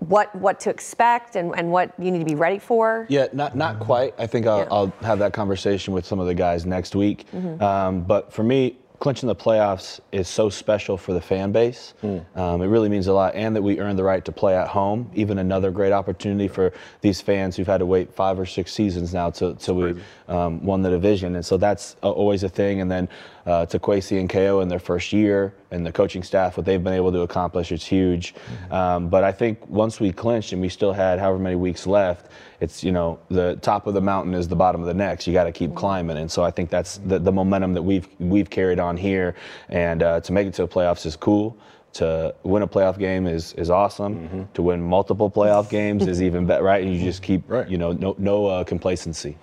what 0.00 0.34
what 0.34 0.60
to 0.60 0.70
expect 0.70 1.36
and, 1.36 1.54
and 1.56 1.70
what 1.70 1.92
you 1.98 2.10
need 2.10 2.18
to 2.18 2.24
be 2.24 2.34
ready 2.34 2.58
for? 2.58 3.06
Yeah, 3.08 3.28
not 3.32 3.56
not 3.56 3.78
quite. 3.80 4.14
I 4.18 4.26
think 4.26 4.46
I'll, 4.46 4.58
Yeah. 4.58 4.68
I'll 4.70 4.92
have 5.02 5.18
that 5.20 5.32
conversation 5.32 5.94
with 5.94 6.04
some 6.04 6.20
of 6.20 6.26
the 6.26 6.34
guys 6.34 6.66
next 6.66 6.94
week. 6.94 7.26
Um, 7.60 8.02
but 8.02 8.32
for 8.32 8.42
me, 8.42 8.76
clinching 9.00 9.26
the 9.26 9.34
playoffs 9.34 10.00
is 10.12 10.28
so 10.28 10.48
special 10.48 10.96
for 10.96 11.12
the 11.12 11.20
fan 11.20 11.52
base. 11.52 11.94
Um, 12.34 12.62
it 12.62 12.66
really 12.66 12.88
means 12.88 13.06
a 13.06 13.12
lot, 13.12 13.34
and 13.34 13.54
that 13.56 13.62
we 13.62 13.78
earned 13.80 13.98
the 13.98 14.04
right 14.04 14.24
to 14.24 14.32
play 14.32 14.56
at 14.56 14.68
home. 14.68 15.10
Even 15.14 15.38
another 15.38 15.70
great 15.70 15.92
opportunity 15.92 16.48
for 16.48 16.72
these 17.00 17.20
fans 17.20 17.56
who've 17.56 17.66
had 17.66 17.78
to 17.78 17.86
wait 17.86 18.12
five 18.14 18.38
or 18.38 18.46
six 18.46 18.72
seasons 18.72 19.12
now 19.12 19.30
to, 19.30 19.54
to 19.56 19.74
we 19.74 19.94
um, 20.28 20.64
won 20.64 20.82
the 20.82 20.90
division, 20.90 21.34
and 21.34 21.44
so 21.44 21.56
that's 21.56 21.96
uh, 22.02 22.10
always 22.10 22.42
a 22.44 22.48
thing. 22.48 22.80
And 22.80 22.90
then 22.90 23.08
uh, 23.46 23.66
to 23.66 23.78
Kwesi 23.78 24.18
and 24.18 24.28
KO 24.28 24.60
in 24.60 24.68
their 24.68 24.78
first 24.78 25.12
year 25.12 25.54
and 25.70 25.84
the 25.84 25.92
coaching 25.92 26.22
staff, 26.22 26.56
what 26.56 26.64
they've 26.64 26.82
been 26.82 26.94
able 26.94 27.12
to 27.12 27.20
accomplish, 27.20 27.72
it's 27.72 27.84
huge. 27.84 28.34
Um, 28.70 29.08
but 29.08 29.24
I 29.24 29.32
think 29.32 29.66
once 29.68 30.00
we 30.00 30.12
clinched 30.12 30.52
and 30.52 30.60
we 30.60 30.68
still 30.68 30.92
had 30.92 31.18
however 31.18 31.38
many 31.38 31.56
weeks 31.56 31.86
left, 31.86 32.30
it's 32.60 32.82
you 32.82 32.92
know 32.92 33.18
the 33.28 33.56
top 33.56 33.86
of 33.86 33.94
the 33.94 34.00
mountain 34.00 34.34
is 34.34 34.48
the 34.48 34.56
bottom 34.56 34.80
of 34.80 34.86
the 34.86 34.94
next. 34.94 35.26
You 35.26 35.32
got 35.32 35.44
to 35.44 35.52
keep 35.52 35.74
climbing, 35.74 36.16
and 36.16 36.30
so 36.30 36.42
I 36.42 36.50
think 36.50 36.70
that's 36.70 36.98
the, 36.98 37.18
the 37.18 37.32
momentum 37.32 37.74
that 37.74 37.82
we've 37.82 38.08
we've 38.18 38.48
carried 38.48 38.78
on 38.78 38.96
here, 38.96 39.34
and 39.68 40.02
uh, 40.02 40.20
to 40.20 40.32
make 40.32 40.46
it 40.46 40.54
to 40.54 40.62
the 40.62 40.68
playoffs 40.68 41.04
is 41.04 41.16
cool 41.16 41.56
to 41.94 42.34
win 42.42 42.62
a 42.62 42.66
playoff 42.68 42.98
game 42.98 43.26
is 43.26 43.52
is 43.54 43.70
awesome. 43.70 44.16
Mm-hmm. 44.16 44.42
To 44.54 44.62
win 44.62 44.82
multiple 44.82 45.30
playoff 45.30 45.70
games 45.70 46.06
is 46.06 46.22
even 46.28 46.46
better, 46.46 46.62
right? 46.64 46.82
And 46.84 46.94
you 46.94 47.02
just 47.02 47.22
keep, 47.22 47.42
Right. 47.48 47.68
you 47.68 47.78
know, 47.78 47.92
no 47.92 48.14
no 48.18 48.46
uh, 48.46 48.64
complacency. 48.64 49.36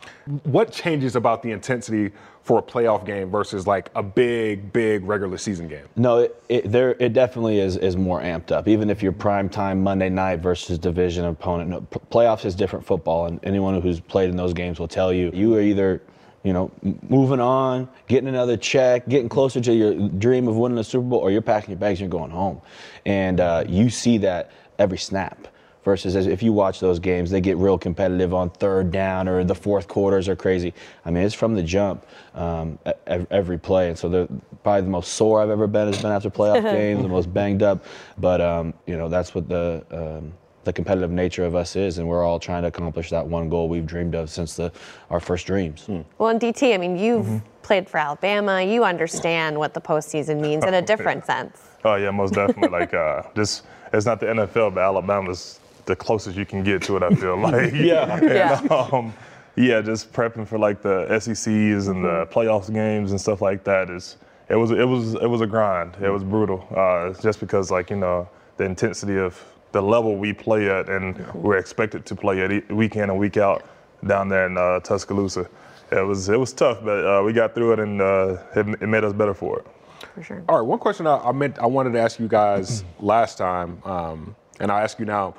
What 0.43 0.72
changes 0.72 1.15
about 1.15 1.41
the 1.43 1.51
intensity 1.51 2.12
for 2.43 2.60
a 2.60 2.62
playoff 2.62 3.05
game 3.05 3.29
versus 3.29 3.67
like 3.67 3.89
a 3.96 4.01
big, 4.03 4.74
big 4.74 5.03
regular 5.05 5.38
season 5.38 5.67
game? 5.67 5.86
No, 5.96 6.17
it, 6.20 6.43
it 6.50 6.72
there 6.72 6.96
it 7.00 7.13
definitely 7.13 7.60
is 7.60 7.77
is 7.77 7.96
more 7.96 8.22
amped 8.22 8.51
up. 8.51 8.67
Even 8.67 8.89
if 8.89 9.01
you're 9.01 9.12
prime 9.13 9.48
time 9.50 9.81
Monday 9.81 10.10
night 10.10 10.39
versus 10.39 10.77
division 10.77 11.25
opponent, 11.25 11.70
no, 11.70 11.81
playoffs 12.12 12.46
is 12.46 12.53
different 12.55 12.86
football, 12.86 13.27
and 13.27 13.39
anyone 13.43 13.79
who's 13.81 14.00
played 14.00 14.29
in 14.29 14.36
those 14.36 14.53
games 14.53 14.79
will 14.79 14.88
tell 14.89 15.12
you 15.13 15.31
you 15.34 15.55
are 15.55 15.62
either. 15.62 16.01
You 16.43 16.53
know, 16.53 16.71
moving 17.07 17.39
on, 17.39 17.88
getting 18.07 18.27
another 18.27 18.57
check, 18.57 19.07
getting 19.07 19.29
closer 19.29 19.62
to 19.62 19.74
your 19.74 20.10
dream 20.10 20.48
of 20.48 20.55
winning 20.55 20.79
a 20.79 20.83
Super 20.83 21.05
Bowl, 21.05 21.19
or 21.19 21.29
you're 21.31 21.41
packing 21.41 21.69
your 21.69 21.79
bags 21.79 22.01
and 22.01 22.12
you're 22.12 22.19
going 22.19 22.31
home. 22.31 22.62
And 23.05 23.39
uh, 23.39 23.63
you 23.67 23.89
see 23.89 24.17
that 24.19 24.51
every 24.79 24.98
snap. 24.98 25.48
versus 25.83 26.15
as 26.15 26.27
if 26.27 26.43
you 26.43 26.53
watch 26.53 26.79
those 26.79 27.00
games, 27.00 27.31
they 27.31 27.41
get 27.41 27.57
real 27.57 27.77
competitive 27.77 28.33
on 28.33 28.50
third 28.50 28.91
down 28.91 29.27
or 29.27 29.43
the 29.43 29.55
fourth 29.55 29.88
quarters 29.88 30.27
are 30.29 30.36
crazy. 30.36 30.74
I 31.05 31.12
mean, 31.12 31.24
it's 31.24 31.36
from 31.36 31.55
the 31.55 31.63
jump 31.63 32.05
um, 32.36 32.77
every 33.07 33.57
play, 33.57 33.89
and 33.89 33.98
so 33.98 34.10
the 34.10 34.27
probably 34.63 34.81
the 34.81 34.89
most 34.89 35.13
sore 35.13 35.41
I've 35.41 35.50
ever 35.50 35.67
been 35.67 35.88
has 35.88 36.01
been 36.01 36.12
after 36.12 36.29
playoff 36.29 36.62
games, 36.75 37.01
the 37.01 37.07
most 37.10 37.33
banged 37.33 37.63
up. 37.63 37.86
But 38.17 38.41
um, 38.41 38.74
you 38.86 38.98
know, 38.98 39.10
that's 39.10 39.33
what 39.33 39.50
the 39.50 39.83
um, 39.91 40.33
the 40.63 40.74
competitive 40.74 41.10
nature 41.12 41.44
of 41.46 41.56
us 41.56 41.75
is, 41.75 41.98
and 41.98 42.08
we're 42.08 42.24
all 42.24 42.39
trying 42.39 42.62
to 42.63 42.68
accomplish 42.68 43.10
that 43.10 43.25
one 43.25 43.50
goal 43.50 43.68
we've 43.68 43.86
dreamed 43.86 44.13
of 44.15 44.30
since 44.30 44.56
the 44.56 44.72
our 45.10 45.20
first 45.20 45.48
dreams. 45.48 45.88
Well, 46.18 46.30
in 46.30 46.39
DT, 46.39 46.74
I 46.74 46.77
mean, 46.77 46.98
you've 46.98 47.41
played 47.63 47.89
for 47.89 47.98
Alabama. 47.98 48.62
You 48.62 48.84
understand 48.84 49.58
what 49.58 49.74
the 49.74 49.82
postseason 49.82 50.39
means 50.39 50.63
in 50.63 50.74
a 50.74 50.82
different 50.91 51.25
sense. 51.25 51.62
Oh 51.84 51.96
yeah, 51.96 52.12
most 52.12 52.34
definitely. 52.34 52.70
like 52.80 52.94
uh, 52.94 53.24
just 53.36 53.63
it's 53.94 54.06
not 54.06 54.20
the 54.20 54.27
NFL, 54.27 54.75
but 54.75 54.82
Alabama's 54.82 55.60
the 55.86 55.96
closest 55.96 56.38
you 56.38 56.46
can 56.46 56.63
get 56.63 56.82
to 56.84 56.96
it. 56.98 57.03
I 57.03 57.10
feel 57.15 57.38
like. 57.41 57.74
Yeah. 57.74 58.18
And, 58.18 58.30
Yeah. 58.30 58.62
um, 58.70 59.13
yeah, 59.56 59.82
just 59.82 60.13
prepping 60.13 60.48
for 60.48 60.58
like 60.60 60.82
the 60.82 61.08
SECs 61.20 61.88
and 61.89 62.06
the 62.06 62.25
playoffs 62.32 62.72
games 62.74 63.12
and 63.12 63.20
stuff 63.20 63.41
like 63.41 63.63
that 63.65 63.89
is 63.89 64.18
it 64.48 64.56
was 64.56 64.72
it 64.72 64.86
was 64.88 65.15
it 65.15 65.27
was 65.27 65.41
a 65.41 65.48
grind. 65.48 65.96
It 66.01 66.10
was 66.10 66.24
brutal. 66.24 66.68
Uh, 66.75 67.13
just 67.22 67.39
because 67.39 67.72
like 67.72 67.89
you 67.89 67.96
know 67.98 68.30
the 68.58 68.63
intensity 68.63 69.18
of 69.18 69.44
the 69.71 69.81
level 69.81 70.15
we 70.15 70.33
play 70.33 70.69
at 70.69 70.89
and 70.89 71.25
we're 71.33 71.57
expected 71.57 72.05
to 72.05 72.15
play 72.15 72.41
at 72.41 72.51
e- 72.51 72.63
week 72.69 72.95
in 72.95 73.03
and 73.09 73.17
week 73.17 73.37
out 73.37 73.63
down 74.05 74.29
there 74.29 74.45
in 74.47 74.57
uh, 74.57 74.79
Tuscaloosa. 74.81 75.47
It 75.91 76.05
was 76.05 76.29
it 76.29 76.39
was 76.39 76.53
tough, 76.53 76.79
but 76.83 77.05
uh, 77.05 77.23
we 77.23 77.33
got 77.33 77.53
through 77.55 77.73
it 77.73 77.79
and 77.79 78.01
uh, 78.01 78.37
it, 78.55 78.67
it 78.81 78.87
made 78.87 79.03
us 79.03 79.13
better 79.13 79.33
for 79.33 79.59
it. 79.59 79.67
For 80.15 80.23
sure. 80.23 80.43
All 80.49 80.57
right, 80.59 80.65
one 80.65 80.79
question 80.79 81.05
I, 81.07 81.17
I 81.17 81.31
meant 81.31 81.59
I 81.59 81.65
wanted 81.67 81.93
to 81.93 81.99
ask 81.99 82.19
you 82.19 82.27
guys 82.27 82.83
last 82.99 83.37
time, 83.37 83.81
um, 83.85 84.35
and 84.59 84.71
I 84.71 84.81
ask 84.81 84.99
you 84.99 85.05
now. 85.05 85.35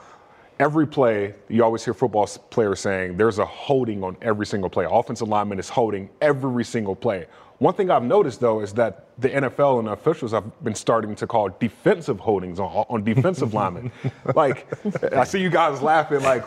Every 0.63 0.87
play, 0.87 1.35
you 1.49 1.65
always 1.65 1.85
hear 1.85 1.93
football 1.93 2.25
players 2.51 2.79
saying 2.79 3.17
there's 3.17 3.41
a 3.41 3.45
holding 3.45 4.05
on 4.05 4.17
every 4.23 4.47
single 4.47 4.71
play. 4.71 4.87
Offensive 4.89 5.27
lineman 5.27 5.59
is 5.59 5.69
holding 5.69 6.09
every 6.21 6.65
single 6.65 6.95
play. 6.95 7.27
One 7.59 7.75
thing 7.75 7.91
I've 7.91 8.05
noticed 8.05 8.39
though 8.39 8.61
is 8.61 8.73
that 8.75 9.07
the 9.19 9.29
NFL 9.29 9.81
and 9.81 9.89
the 9.89 9.93
officials 9.93 10.31
have 10.31 10.45
been 10.63 10.77
starting 10.77 11.17
to 11.17 11.27
call 11.27 11.49
defensive 11.59 12.21
holdings 12.21 12.61
on, 12.61 12.87
on 12.89 13.03
defensive 13.03 13.53
linemen. 13.55 13.91
Like, 14.37 14.69
I 15.13 15.25
see 15.25 15.41
you 15.41 15.51
guys 15.51 15.83
laughing. 15.83 16.21
Like, 16.23 16.45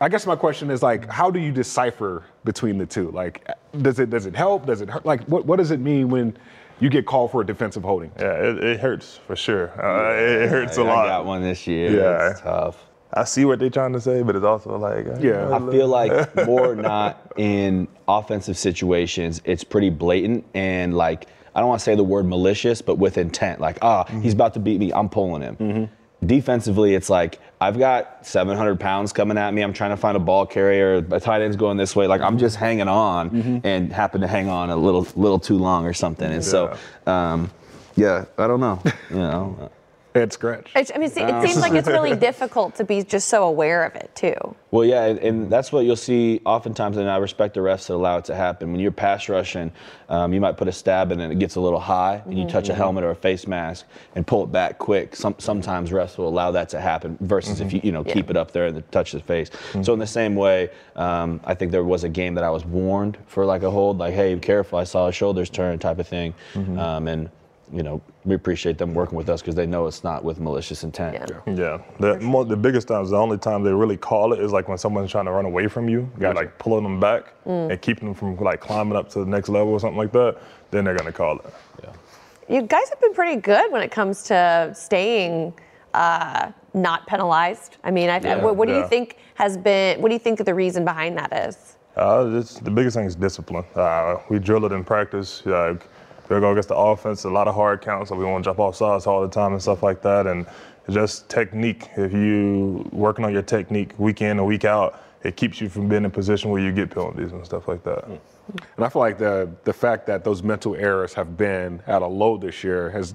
I 0.00 0.08
guess 0.08 0.26
my 0.26 0.34
question 0.34 0.70
is 0.70 0.82
like, 0.82 1.10
how 1.10 1.30
do 1.30 1.38
you 1.38 1.52
decipher 1.52 2.24
between 2.42 2.78
the 2.78 2.86
two? 2.86 3.10
Like, 3.10 3.46
does 3.82 3.98
it 3.98 4.08
does 4.08 4.24
it 4.24 4.34
help? 4.34 4.64
Does 4.64 4.80
it 4.80 4.88
hurt? 4.88 5.04
Like, 5.04 5.22
what 5.24 5.44
what 5.44 5.56
does 5.56 5.72
it 5.72 5.80
mean 5.80 6.08
when 6.08 6.34
you 6.80 6.90
get 6.90 7.06
called 7.06 7.30
for 7.30 7.40
a 7.42 7.46
defensive 7.46 7.82
holding? 7.82 8.10
Yeah, 8.18 8.32
it, 8.34 8.62
it 8.64 8.80
hurts 8.80 9.18
for 9.26 9.36
sure. 9.36 9.68
Uh, 9.82 10.14
it, 10.14 10.42
it 10.42 10.48
hurts 10.50 10.78
a 10.78 10.82
I 10.82 10.84
lot. 10.84 11.06
I 11.06 11.08
got 11.08 11.24
one 11.26 11.42
this 11.42 11.66
year. 11.66 11.90
Yeah. 11.90 12.30
It's 12.30 12.40
tough. 12.40 12.84
I 13.12 13.24
see 13.24 13.44
what 13.44 13.58
they're 13.58 13.70
trying 13.70 13.92
to 13.94 14.00
say, 14.00 14.22
but 14.22 14.36
it's 14.36 14.44
also 14.44 14.76
like 14.76 15.06
uh, 15.06 15.18
Yeah. 15.20 15.54
I 15.54 15.58
feel 15.70 15.88
like 15.88 16.34
more 16.46 16.74
not 16.74 17.32
in 17.36 17.88
offensive 18.08 18.58
situations, 18.58 19.40
it's 19.44 19.64
pretty 19.64 19.90
blatant 19.90 20.44
and 20.54 20.94
like 20.96 21.28
I 21.54 21.60
don't 21.60 21.68
want 21.70 21.80
to 21.80 21.84
say 21.84 21.94
the 21.94 22.04
word 22.04 22.26
malicious, 22.26 22.82
but 22.82 22.98
with 22.98 23.16
intent. 23.16 23.60
Like, 23.62 23.78
ah, 23.80 24.04
he's 24.20 24.34
about 24.34 24.52
to 24.54 24.60
beat 24.60 24.78
me, 24.78 24.92
I'm 24.92 25.08
pulling 25.08 25.40
him. 25.40 25.88
Defensively, 26.24 26.94
it's 26.94 27.10
like 27.10 27.38
I've 27.60 27.78
got 27.78 28.26
700 28.26 28.80
pounds 28.80 29.12
coming 29.12 29.38
at 29.38 29.52
me. 29.52 29.62
I'm 29.62 29.72
trying 29.72 29.90
to 29.90 29.96
find 29.96 30.16
a 30.16 30.20
ball 30.20 30.46
carrier. 30.46 31.04
A 31.10 31.20
tight 31.20 31.42
end's 31.42 31.56
going 31.56 31.76
this 31.76 31.94
way. 31.94 32.06
Like 32.06 32.20
I'm 32.20 32.38
just 32.38 32.56
hanging 32.56 32.88
on 32.88 33.60
and 33.64 33.92
happen 33.92 34.20
to 34.22 34.26
hang 34.26 34.48
on 34.48 34.70
a 34.70 34.76
little, 34.76 35.06
little 35.14 35.38
too 35.38 35.58
long 35.58 35.86
or 35.86 35.92
something. 35.92 36.30
And 36.30 36.44
so, 36.44 36.76
um, 37.06 37.50
yeah, 37.96 38.24
I 38.38 38.46
don't 38.46 38.60
know. 38.60 38.82
You 39.10 39.16
know, 39.18 39.70
Head 40.16 40.32
scratch. 40.32 40.70
It's, 40.74 40.90
I 40.94 40.98
mean, 40.98 41.10
see, 41.10 41.20
it 41.20 41.42
seems 41.42 41.60
like 41.60 41.72
it's 41.72 41.88
really 41.88 42.16
difficult 42.28 42.74
to 42.76 42.84
be 42.84 43.02
just 43.02 43.28
so 43.28 43.44
aware 43.44 43.84
of 43.84 43.94
it 43.96 44.10
too. 44.14 44.34
Well, 44.70 44.84
yeah, 44.84 45.04
and, 45.04 45.18
and 45.18 45.50
that's 45.50 45.72
what 45.72 45.84
you'll 45.84 45.96
see 45.96 46.40
oftentimes, 46.44 46.96
and 46.96 47.08
I 47.08 47.18
respect 47.18 47.54
the 47.54 47.60
refs 47.60 47.86
that 47.88 47.94
allow 47.94 48.18
it 48.18 48.24
to 48.26 48.34
happen. 48.34 48.72
When 48.72 48.80
you're 48.80 48.92
pass 48.92 49.28
rushing, 49.28 49.70
um, 50.08 50.32
you 50.32 50.40
might 50.40 50.56
put 50.56 50.68
a 50.68 50.72
stab 50.72 51.12
in 51.12 51.20
and 51.20 51.32
it 51.32 51.38
gets 51.38 51.56
a 51.56 51.60
little 51.60 51.80
high, 51.80 52.22
and 52.24 52.38
you 52.38 52.46
touch 52.46 52.68
a 52.68 52.74
helmet 52.74 53.04
or 53.04 53.10
a 53.10 53.14
face 53.14 53.46
mask 53.46 53.86
and 54.14 54.26
pull 54.26 54.44
it 54.44 54.52
back 54.52 54.78
quick. 54.78 55.14
Some, 55.14 55.34
sometimes 55.38 55.90
refs 55.90 56.18
will 56.18 56.28
allow 56.28 56.50
that 56.50 56.68
to 56.70 56.80
happen 56.80 57.18
versus 57.20 57.60
if 57.60 57.72
you 57.72 57.80
you 57.82 57.92
know 57.92 58.02
keep 58.02 58.30
it 58.30 58.36
up 58.36 58.52
there 58.52 58.66
and 58.66 58.90
touch 58.92 59.12
the 59.12 59.20
face. 59.20 59.50
So 59.82 59.92
in 59.92 59.98
the 59.98 60.06
same 60.06 60.34
way, 60.34 60.70
um, 60.96 61.40
I 61.44 61.54
think 61.54 61.72
there 61.72 61.84
was 61.84 62.04
a 62.04 62.08
game 62.08 62.34
that 62.34 62.44
I 62.44 62.50
was 62.50 62.64
warned 62.64 63.18
for 63.26 63.44
like 63.44 63.62
a 63.62 63.70
hold, 63.70 63.98
like 63.98 64.14
hey, 64.14 64.34
be 64.34 64.40
careful, 64.40 64.78
I 64.78 64.84
saw 64.84 65.06
his 65.06 65.14
shoulders 65.14 65.50
turn 65.50 65.78
type 65.78 65.98
of 65.98 66.08
thing, 66.08 66.34
um, 66.78 67.08
and 67.08 67.30
you 67.72 67.82
know 67.82 68.00
we 68.24 68.34
appreciate 68.34 68.78
them 68.78 68.94
working 68.94 69.16
with 69.16 69.28
us 69.28 69.40
because 69.40 69.54
they 69.54 69.66
know 69.66 69.86
it's 69.86 70.04
not 70.04 70.22
with 70.24 70.40
malicious 70.40 70.84
intent. 70.84 71.30
Yeah. 71.46 71.54
Yeah, 71.54 71.78
the 71.98 72.18
mo- 72.20 72.44
the 72.44 72.56
biggest 72.56 72.88
times, 72.88 73.10
the 73.10 73.16
only 73.16 73.38
time 73.38 73.62
they 73.62 73.72
really 73.72 73.96
call 73.96 74.32
it 74.32 74.40
is 74.40 74.52
like 74.52 74.68
when 74.68 74.78
someone's 74.78 75.10
trying 75.10 75.24
to 75.26 75.32
run 75.32 75.44
away 75.44 75.66
from 75.68 75.88
you. 75.88 76.10
You're 76.20 76.34
like 76.34 76.58
pulling 76.58 76.84
them 76.84 77.00
back 77.00 77.32
and 77.44 77.80
keeping 77.80 78.06
them 78.08 78.14
from 78.14 78.36
like 78.36 78.60
climbing 78.60 78.96
up 78.96 79.08
to 79.10 79.20
the 79.20 79.26
next 79.26 79.48
level 79.48 79.72
or 79.72 79.80
something 79.80 79.98
like 79.98 80.12
that. 80.12 80.38
Then 80.70 80.84
they're 80.84 80.96
gonna 80.96 81.12
call 81.12 81.38
it. 81.38 81.54
Yeah. 81.82 81.92
You 82.48 82.62
guys 82.62 82.88
have 82.90 83.00
been 83.00 83.14
pretty 83.14 83.40
good 83.40 83.72
when 83.72 83.82
it 83.82 83.90
comes 83.90 84.22
to 84.24 84.70
staying 84.74 85.52
uh, 85.94 86.52
not 86.74 87.06
penalized. 87.06 87.78
I 87.82 87.90
mean, 87.90 88.08
I, 88.10 88.20
Yeah. 88.20 88.42
what, 88.42 88.56
what 88.56 88.68
do 88.68 88.74
you 88.74 88.86
think 88.86 89.16
has 89.34 89.56
been? 89.56 90.00
What 90.00 90.08
do 90.08 90.14
you 90.14 90.18
think 90.20 90.44
the 90.44 90.54
reason 90.54 90.84
behind 90.84 91.16
that 91.18 91.32
is? 91.48 91.76
Uh, 91.96 92.30
it's, 92.34 92.60
the 92.60 92.70
biggest 92.70 92.94
thing 92.96 93.06
is 93.06 93.16
discipline. 93.16 93.64
Uh, 93.74 94.16
we 94.28 94.38
drill 94.38 94.64
it 94.66 94.72
in 94.72 94.84
practice. 94.84 95.44
Uh, 95.46 95.76
we 96.28 96.40
go 96.40 96.50
against 96.50 96.68
the 96.68 96.76
offense, 96.76 97.24
a 97.24 97.30
lot 97.30 97.48
of 97.48 97.54
hard 97.54 97.80
counts, 97.80 98.08
so 98.10 98.16
we 98.16 98.24
won't 98.24 98.44
jump 98.44 98.58
off 98.58 98.76
sides 98.76 99.06
all 99.06 99.22
the 99.22 99.28
time 99.28 99.52
and 99.52 99.62
stuff 99.62 99.82
like 99.82 100.02
that. 100.02 100.26
And 100.26 100.46
just 100.90 101.28
technique. 101.28 101.88
If 101.96 102.12
you 102.12 102.88
working 102.92 103.24
on 103.24 103.32
your 103.32 103.42
technique 103.42 103.92
week 103.98 104.22
in 104.22 104.38
and 104.38 104.46
week 104.46 104.64
out, 104.64 105.02
it 105.22 105.36
keeps 105.36 105.60
you 105.60 105.68
from 105.68 105.88
being 105.88 106.02
in 106.02 106.06
a 106.06 106.10
position 106.10 106.50
where 106.50 106.60
you 106.60 106.70
get 106.72 106.90
penalties 106.90 107.32
and 107.32 107.44
stuff 107.44 107.66
like 107.68 107.82
that. 107.84 108.04
And 108.04 108.20
I 108.84 108.88
feel 108.88 109.00
like 109.00 109.18
the 109.18 109.50
the 109.64 109.72
fact 109.72 110.06
that 110.06 110.22
those 110.22 110.42
mental 110.42 110.76
errors 110.76 111.14
have 111.14 111.36
been 111.36 111.82
at 111.86 112.02
a 112.02 112.06
low 112.06 112.36
this 112.36 112.62
year 112.62 112.90
has 112.90 113.14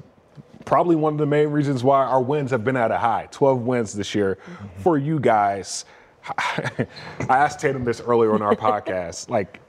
probably 0.65 0.95
one 0.95 1.13
of 1.13 1.19
the 1.19 1.25
main 1.25 1.47
reasons 1.49 1.83
why 1.83 2.05
our 2.05 2.21
wins 2.21 2.51
have 2.51 2.63
been 2.63 2.77
at 2.77 2.91
a 2.91 2.97
high. 2.97 3.27
12 3.31 3.61
wins 3.61 3.93
this 3.93 4.13
year 4.13 4.37
for 4.77 4.97
you 4.97 5.19
guys. 5.19 5.85
I 6.27 6.87
asked 7.29 7.59
Tatum 7.59 7.83
this 7.83 7.99
earlier 8.01 8.33
on 8.33 8.41
our 8.41 8.55
podcast. 8.69 9.29
Like, 9.29 9.59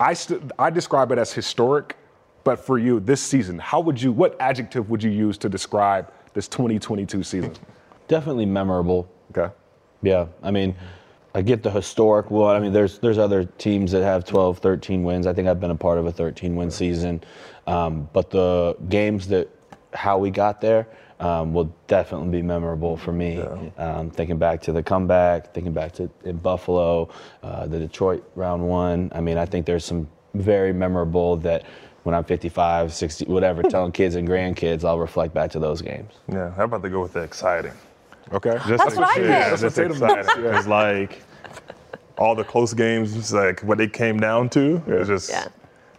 I 0.00 0.14
st- 0.14 0.52
I 0.58 0.70
describe 0.70 1.12
it 1.12 1.18
as 1.18 1.32
historic, 1.32 1.96
but 2.48 2.58
for 2.58 2.78
you 2.78 2.98
this 2.98 3.20
season, 3.20 3.58
how 3.58 3.78
would 3.78 4.00
you? 4.00 4.10
What 4.10 4.34
adjective 4.40 4.88
would 4.88 5.02
you 5.02 5.10
use 5.10 5.36
to 5.36 5.50
describe 5.50 6.10
this 6.32 6.48
2022 6.48 7.22
season? 7.22 7.52
Definitely 8.06 8.46
memorable. 8.46 9.06
Okay. 9.30 9.52
Yeah, 10.00 10.28
I 10.42 10.50
mean, 10.50 10.74
I 11.34 11.42
get 11.42 11.62
the 11.62 11.70
historic 11.70 12.30
one. 12.30 12.56
I 12.56 12.58
mean, 12.58 12.72
there's 12.72 13.00
there's 13.00 13.18
other 13.18 13.44
teams 13.44 13.92
that 13.92 14.02
have 14.02 14.24
12, 14.24 14.60
13 14.60 15.02
wins. 15.02 15.26
I 15.26 15.34
think 15.34 15.46
I've 15.46 15.60
been 15.60 15.72
a 15.72 15.76
part 15.76 15.98
of 15.98 16.06
a 16.06 16.10
13 16.10 16.56
win 16.56 16.70
season, 16.70 17.22
um, 17.66 18.08
but 18.14 18.30
the 18.30 18.78
games 18.88 19.28
that 19.28 19.50
how 19.92 20.16
we 20.16 20.30
got 20.30 20.62
there 20.62 20.88
um, 21.20 21.52
will 21.52 21.70
definitely 21.86 22.30
be 22.30 22.40
memorable 22.40 22.96
for 22.96 23.12
me. 23.12 23.42
Um, 23.76 24.10
thinking 24.10 24.38
back 24.38 24.62
to 24.62 24.72
the 24.72 24.82
comeback, 24.82 25.52
thinking 25.52 25.74
back 25.74 25.92
to 25.96 26.08
in 26.24 26.38
Buffalo, 26.38 27.10
uh, 27.42 27.66
the 27.66 27.78
Detroit 27.78 28.24
round 28.36 28.66
one. 28.66 29.12
I 29.14 29.20
mean, 29.20 29.36
I 29.36 29.44
think 29.44 29.66
there's 29.66 29.84
some 29.84 30.08
very 30.34 30.72
memorable 30.72 31.36
that. 31.38 31.64
When 32.04 32.14
I'm 32.14 32.24
55, 32.24 32.94
60, 32.94 33.26
whatever, 33.26 33.62
telling 33.68 33.92
kids 33.92 34.14
and 34.14 34.26
grandkids, 34.26 34.82
I'll 34.82 34.98
reflect 35.00 35.34
back 35.34 35.50
to 35.50 35.58
those 35.58 35.82
games. 35.82 36.10
Yeah, 36.32 36.52
how 36.54 36.64
about 36.64 36.80
to 36.82 36.88
go 36.88 37.02
with 37.02 37.12
the 37.12 37.20
exciting? 37.20 37.72
Okay. 38.32 38.52
Just 38.66 38.82
That's 38.82 38.96
what 38.96 39.18
I 39.18 39.20
yeah. 39.20 39.50
That's 39.50 39.60
Just 39.60 39.76
what 39.76 39.82
Tatum 39.88 39.92
exciting. 40.04 40.24
thinks, 40.24 40.40
yeah. 40.40 40.58
It's 40.58 40.66
like 40.68 41.20
all 42.16 42.34
the 42.34 42.44
close 42.44 42.72
games, 42.72 43.14
it's 43.14 43.32
like 43.34 43.60
what 43.60 43.76
they 43.76 43.88
came 43.88 44.18
down 44.20 44.48
to. 44.50 44.82
It's 44.86 45.08
just 45.08 45.28
Yeah. 45.28 45.48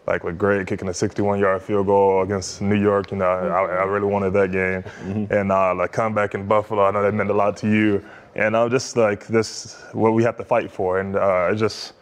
like 0.07 0.23
with 0.23 0.39
Greg 0.39 0.65
kicking 0.65 0.87
a 0.87 0.91
61-yard 0.91 1.61
field 1.61 1.85
goal 1.85 2.23
against 2.23 2.59
New 2.59 2.79
York. 2.81 3.11
You 3.11 3.17
know, 3.17 3.25
I, 3.25 3.65
I 3.65 3.83
really 3.83 4.07
wanted 4.07 4.33
that 4.33 4.51
game, 4.51 4.81
Mm-hmm. 5.03 5.31
and 5.31 5.51
uh, 5.51 5.75
like 5.75 5.91
come 5.91 6.15
back 6.15 6.33
in 6.33 6.47
Buffalo. 6.47 6.85
I 6.85 6.91
know 6.91 7.03
that 7.03 7.13
meant 7.13 7.29
a 7.29 7.33
lot 7.33 7.55
to 7.57 7.67
you, 7.69 8.03
and 8.35 8.57
I'm 8.57 8.71
just 8.71 8.97
like 8.97 9.27
this 9.27 9.79
what 9.91 10.13
we 10.13 10.23
have 10.23 10.37
to 10.37 10.43
fight 10.43 10.71
for, 10.71 10.99
and 11.01 11.15
uh, 11.17 11.49
it's 11.51 11.59
just. 11.59 11.93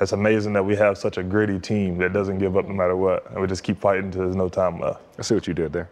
It's 0.00 0.12
amazing 0.12 0.52
that 0.54 0.64
we 0.64 0.74
have 0.76 0.98
such 0.98 1.18
a 1.18 1.22
gritty 1.22 1.58
team 1.58 1.98
that 1.98 2.12
doesn't 2.12 2.38
give 2.38 2.56
up 2.56 2.66
no 2.66 2.74
matter 2.74 2.96
what, 2.96 3.30
and 3.30 3.40
we 3.40 3.46
just 3.46 3.62
keep 3.62 3.78
fighting 3.80 4.06
until 4.06 4.22
there's 4.22 4.36
no 4.36 4.48
time 4.48 4.80
left. 4.80 5.00
I 5.18 5.22
see 5.22 5.34
what 5.34 5.46
you 5.46 5.54
did 5.54 5.72
there. 5.72 5.88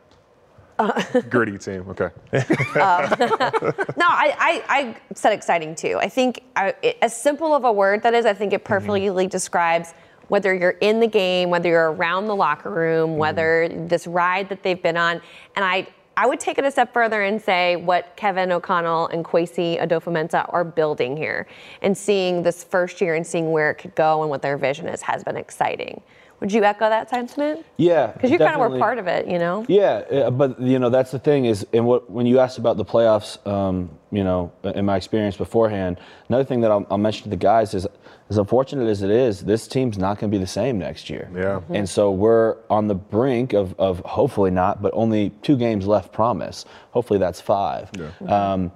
Uh, 0.79 1.21
gritty 1.31 1.59
team. 1.59 1.88
Okay. 1.88 2.11
Uh, 2.33 3.15
no, 3.97 4.07
I, 4.07 4.35
I, 4.38 4.65
I 4.69 4.97
said 5.15 5.33
exciting 5.33 5.75
too. 5.75 5.99
I 6.01 6.09
think 6.09 6.43
I, 6.57 6.75
it, 6.83 6.99
as 7.01 7.17
simple 7.17 7.55
of 7.55 7.65
a 7.65 7.73
word 7.73 8.03
that 8.03 8.15
is, 8.15 8.27
I 8.27 8.35
think 8.35 8.53
it 8.53 8.65
perfectly 8.65 9.03
mm-hmm. 9.03 9.29
describes 9.29 9.95
whether 10.29 10.55
you're 10.55 10.79
in 10.81 10.99
the 10.99 11.07
game, 11.07 11.51
whether 11.51 11.69
you're 11.69 11.93
around 11.93 12.27
the 12.27 12.35
locker 12.35 12.71
room, 12.71 13.11
mm-hmm. 13.11 13.19
whether 13.19 13.69
this 13.69 14.07
ride 14.07 14.49
that 14.49 14.62
they've 14.62 14.83
been 14.83 14.97
on. 14.97 15.21
And 15.55 15.65
I, 15.65 15.87
I 16.16 16.27
would 16.27 16.40
take 16.40 16.59
it 16.59 16.64
a 16.64 16.70
step 16.70 16.92
further 16.92 17.22
and 17.22 17.40
say 17.40 17.77
what 17.77 18.14
Kevin 18.16 18.53
O'Connell 18.53 19.09
and 19.09 19.25
Kwesi 19.25 19.81
Adofo-Mensah 19.81 20.53
are 20.53 20.64
building 20.64 21.16
here 21.16 21.46
and 21.81 21.96
seeing 21.96 22.42
this 22.42 22.62
first 22.62 23.01
year 23.01 23.14
and 23.14 23.27
seeing 23.27 23.51
where 23.51 23.70
it 23.70 23.77
could 23.77 23.94
go 23.94 24.20
and 24.20 24.31
what 24.31 24.42
their 24.42 24.59
vision 24.59 24.88
is 24.88 25.01
has 25.03 25.25
been 25.25 25.37
exciting. 25.37 26.03
Would 26.40 26.53
you 26.53 26.64
echo 26.64 26.88
that 26.88 27.09
sentiment? 27.09 27.64
Yeah, 27.77 28.09
Because 28.09 28.33
you 28.33 28.37
kind 28.37 28.61
of 28.61 28.68
were 28.68 28.77
part 28.77 28.98
of 28.98 29.07
it, 29.07 29.29
you 29.29 29.38
know? 29.38 29.64
Yeah, 29.68 30.03
uh, 30.11 30.31
but 30.31 30.61
you 30.61 30.81
know 30.81 30.90
that's 30.90 31.12
the 31.12 31.20
thing 31.20 31.44
is, 31.44 31.64
and 31.72 31.87
what 31.87 32.11
when 32.11 32.27
you 32.27 32.40
asked 32.40 32.59
about 32.59 32.77
the 32.77 32.85
playoffs, 32.85 33.46
um, 33.46 33.88
you 34.11 34.25
know, 34.25 34.51
in 34.64 34.85
my 34.85 34.96
experience 34.96 35.37
beforehand, 35.37 36.01
another 36.29 36.42
thing 36.42 36.61
that 36.62 36.72
I'll, 36.72 36.85
I'll 36.90 36.98
mention 36.98 37.22
to 37.25 37.31
the 37.31 37.37
guys 37.37 37.75
is, 37.75 37.87
as 38.33 38.38
unfortunate 38.38 38.88
as 38.88 39.03
it 39.03 39.11
is, 39.11 39.40
this 39.40 39.68
team's 39.68 39.99
not 39.99 40.18
going 40.18 40.31
to 40.31 40.35
be 40.35 40.40
the 40.40 40.47
same 40.47 40.79
next 40.79 41.11
year. 41.11 41.31
Yeah. 41.35 41.61
And 41.68 41.87
so 41.87 42.11
we're 42.11 42.57
on 42.71 42.88
the 42.88 42.95
brink 42.95 43.53
of, 43.53 43.79
of 43.79 44.01
hopefully 44.01 44.51
not, 44.51 44.81
but 44.81 44.90
only 44.95 45.31
two 45.42 45.57
games 45.57 45.87
left. 45.87 46.12
Promise. 46.12 46.64
Hopefully 46.92 47.18
that's 47.18 47.42
five. 47.42 47.90
Yeah. 47.99 48.53
Um, 48.53 48.73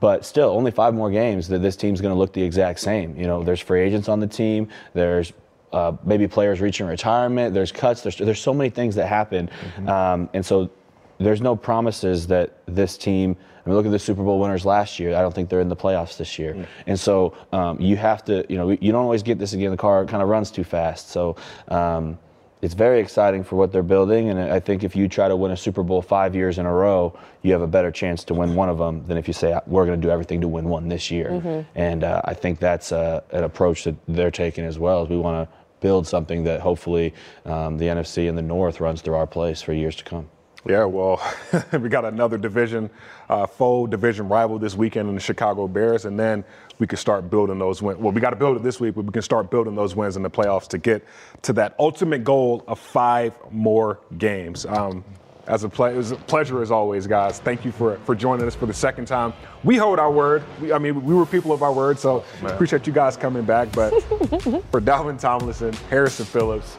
but 0.00 0.24
still, 0.24 0.50
only 0.50 0.72
five 0.72 0.92
more 0.92 1.10
games 1.10 1.46
that 1.48 1.60
this 1.60 1.76
team's 1.76 2.00
going 2.00 2.12
to 2.12 2.18
look 2.18 2.32
the 2.32 2.42
exact 2.42 2.80
same. 2.80 3.16
You 3.16 3.26
know, 3.26 3.44
there's 3.44 3.60
free 3.60 3.80
agents 3.80 4.08
on 4.08 4.18
the 4.18 4.26
team. 4.26 4.68
There's 4.92 5.32
uh, 5.72 5.92
maybe 6.04 6.26
players 6.26 6.60
reaching 6.60 6.86
retirement. 6.86 7.54
There's 7.54 7.70
cuts. 7.70 8.02
There's 8.02 8.16
there's 8.16 8.40
so 8.40 8.52
many 8.52 8.70
things 8.70 8.96
that 8.96 9.06
happen, 9.06 9.48
um, 9.86 10.28
and 10.34 10.44
so 10.44 10.70
there's 11.18 11.40
no 11.40 11.56
promises 11.56 12.26
that 12.28 12.58
this 12.66 12.96
team. 12.96 13.36
I 13.64 13.68
mean, 13.68 13.76
look 13.76 13.86
at 13.86 13.92
the 13.92 13.98
Super 13.98 14.22
Bowl 14.22 14.38
winners 14.38 14.64
last 14.64 15.00
year. 15.00 15.16
I 15.16 15.22
don't 15.22 15.34
think 15.34 15.48
they're 15.48 15.60
in 15.60 15.68
the 15.68 15.76
playoffs 15.76 16.16
this 16.16 16.38
year, 16.38 16.66
and 16.86 16.98
so 16.98 17.34
um, 17.52 17.80
you 17.80 17.96
have 17.96 18.24
to. 18.26 18.44
You 18.48 18.56
know, 18.56 18.70
you 18.70 18.92
don't 18.92 19.02
always 19.02 19.22
get 19.22 19.38
this 19.38 19.52
again. 19.52 19.70
The 19.70 19.76
car 19.76 20.04
kind 20.06 20.22
of 20.22 20.28
runs 20.28 20.50
too 20.50 20.64
fast, 20.64 21.10
so. 21.10 21.36
Um, 21.68 22.18
it's 22.62 22.72
very 22.72 23.00
exciting 23.00 23.44
for 23.44 23.56
what 23.56 23.70
they're 23.70 23.82
building, 23.82 24.30
and 24.30 24.40
I 24.40 24.60
think 24.60 24.82
if 24.82 24.96
you 24.96 25.08
try 25.08 25.28
to 25.28 25.36
win 25.36 25.52
a 25.52 25.56
Super 25.56 25.82
Bowl 25.82 26.00
five 26.00 26.34
years 26.34 26.58
in 26.58 26.64
a 26.64 26.72
row, 26.72 27.16
you 27.42 27.52
have 27.52 27.60
a 27.60 27.66
better 27.66 27.90
chance 27.90 28.24
to 28.24 28.34
win 28.34 28.54
one 28.54 28.70
of 28.70 28.78
them 28.78 29.06
than 29.06 29.18
if 29.18 29.28
you 29.28 29.34
say 29.34 29.56
we're 29.66 29.84
going 29.84 30.00
to 30.00 30.04
do 30.04 30.10
everything 30.10 30.40
to 30.40 30.48
win 30.48 30.64
one 30.68 30.88
this 30.88 31.10
year. 31.10 31.28
And 31.74 32.02
uh, 32.02 32.22
I 32.24 32.32
think 32.32 32.58
that's 32.58 32.92
uh, 32.92 33.20
an 33.30 33.44
approach 33.44 33.84
that 33.84 33.94
they're 34.08 34.30
taking 34.30 34.64
as 34.64 34.78
well. 34.78 35.02
As 35.02 35.10
we 35.10 35.18
want 35.18 35.48
to 35.48 35.56
build 35.80 36.06
something 36.06 36.44
that 36.44 36.60
hopefully 36.60 37.12
um, 37.44 37.76
the 37.76 37.86
NFC 37.86 38.26
and 38.28 38.38
the 38.38 38.42
North 38.42 38.80
runs 38.80 39.02
through 39.02 39.14
our 39.14 39.26
place 39.26 39.60
for 39.60 39.74
years 39.74 39.94
to 39.96 40.04
come. 40.04 40.28
Yeah, 40.68 40.84
well, 40.84 41.22
we 41.72 41.88
got 41.88 42.04
another 42.04 42.38
division, 42.38 42.90
uh, 43.28 43.46
foe 43.46 43.86
division 43.86 44.28
rival 44.28 44.58
this 44.58 44.74
weekend 44.74 45.08
in 45.08 45.14
the 45.14 45.20
Chicago 45.20 45.68
Bears, 45.68 46.04
and 46.04 46.18
then 46.18 46.44
we 46.78 46.86
can 46.86 46.98
start 46.98 47.30
building 47.30 47.58
those 47.58 47.82
wins. 47.82 47.98
Well, 47.98 48.12
we 48.12 48.20
got 48.20 48.30
to 48.30 48.36
build 48.36 48.56
it 48.56 48.62
this 48.62 48.80
week, 48.80 48.94
but 48.96 49.04
we 49.04 49.12
can 49.12 49.22
start 49.22 49.50
building 49.50 49.74
those 49.74 49.94
wins 49.94 50.16
in 50.16 50.22
the 50.22 50.30
playoffs 50.30 50.68
to 50.68 50.78
get 50.78 51.04
to 51.42 51.52
that 51.54 51.74
ultimate 51.78 52.24
goal 52.24 52.64
of 52.66 52.78
five 52.78 53.34
more 53.50 54.00
games. 54.18 54.66
Um, 54.66 55.04
as 55.46 55.62
a 55.64 55.68
ple- 55.68 55.86
it 55.86 55.96
was 55.96 56.10
a 56.10 56.16
pleasure 56.16 56.60
as 56.60 56.70
always, 56.70 57.06
guys. 57.06 57.38
Thank 57.38 57.64
you 57.64 57.70
for 57.72 57.98
for 57.98 58.14
joining 58.14 58.46
us 58.46 58.54
for 58.54 58.66
the 58.66 58.74
second 58.74 59.06
time. 59.06 59.32
We 59.62 59.76
hold 59.76 59.98
our 59.98 60.10
word. 60.10 60.42
We, 60.60 60.72
I 60.72 60.78
mean, 60.78 61.04
we 61.04 61.14
were 61.14 61.24
people 61.26 61.52
of 61.52 61.62
our 61.62 61.72
word, 61.72 61.98
so 61.98 62.24
appreciate 62.42 62.86
you 62.86 62.92
guys 62.92 63.16
coming 63.16 63.44
back. 63.44 63.70
But 63.72 63.90
for 64.00 64.80
Dalvin 64.80 65.20
Tomlinson, 65.20 65.72
Harrison 65.88 66.26
Phillips. 66.26 66.76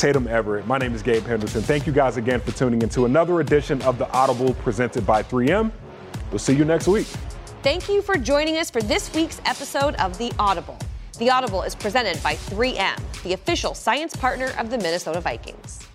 Tatum 0.00 0.26
Everett. 0.28 0.66
My 0.66 0.78
name 0.78 0.94
is 0.94 1.02
Gabe 1.02 1.24
Henderson. 1.24 1.60
Thank 1.60 1.86
you 1.86 1.92
guys 1.92 2.16
again 2.16 2.40
for 2.40 2.52
tuning 2.52 2.80
into 2.80 3.04
another 3.04 3.40
edition 3.40 3.82
of 3.82 3.98
The 3.98 4.10
Audible 4.12 4.54
presented 4.54 5.06
by 5.06 5.22
3M. 5.22 5.70
We'll 6.30 6.38
see 6.38 6.54
you 6.54 6.64
next 6.64 6.88
week. 6.88 7.06
Thank 7.62 7.86
you 7.86 8.00
for 8.00 8.16
joining 8.16 8.56
us 8.56 8.70
for 8.70 8.80
this 8.80 9.12
week's 9.12 9.42
episode 9.44 9.94
of 9.96 10.16
The 10.16 10.32
Audible. 10.38 10.78
The 11.18 11.28
Audible 11.28 11.60
is 11.64 11.74
presented 11.74 12.22
by 12.22 12.32
3M, 12.34 12.98
the 13.24 13.34
official 13.34 13.74
science 13.74 14.16
partner 14.16 14.54
of 14.58 14.70
the 14.70 14.78
Minnesota 14.78 15.20
Vikings. 15.20 15.89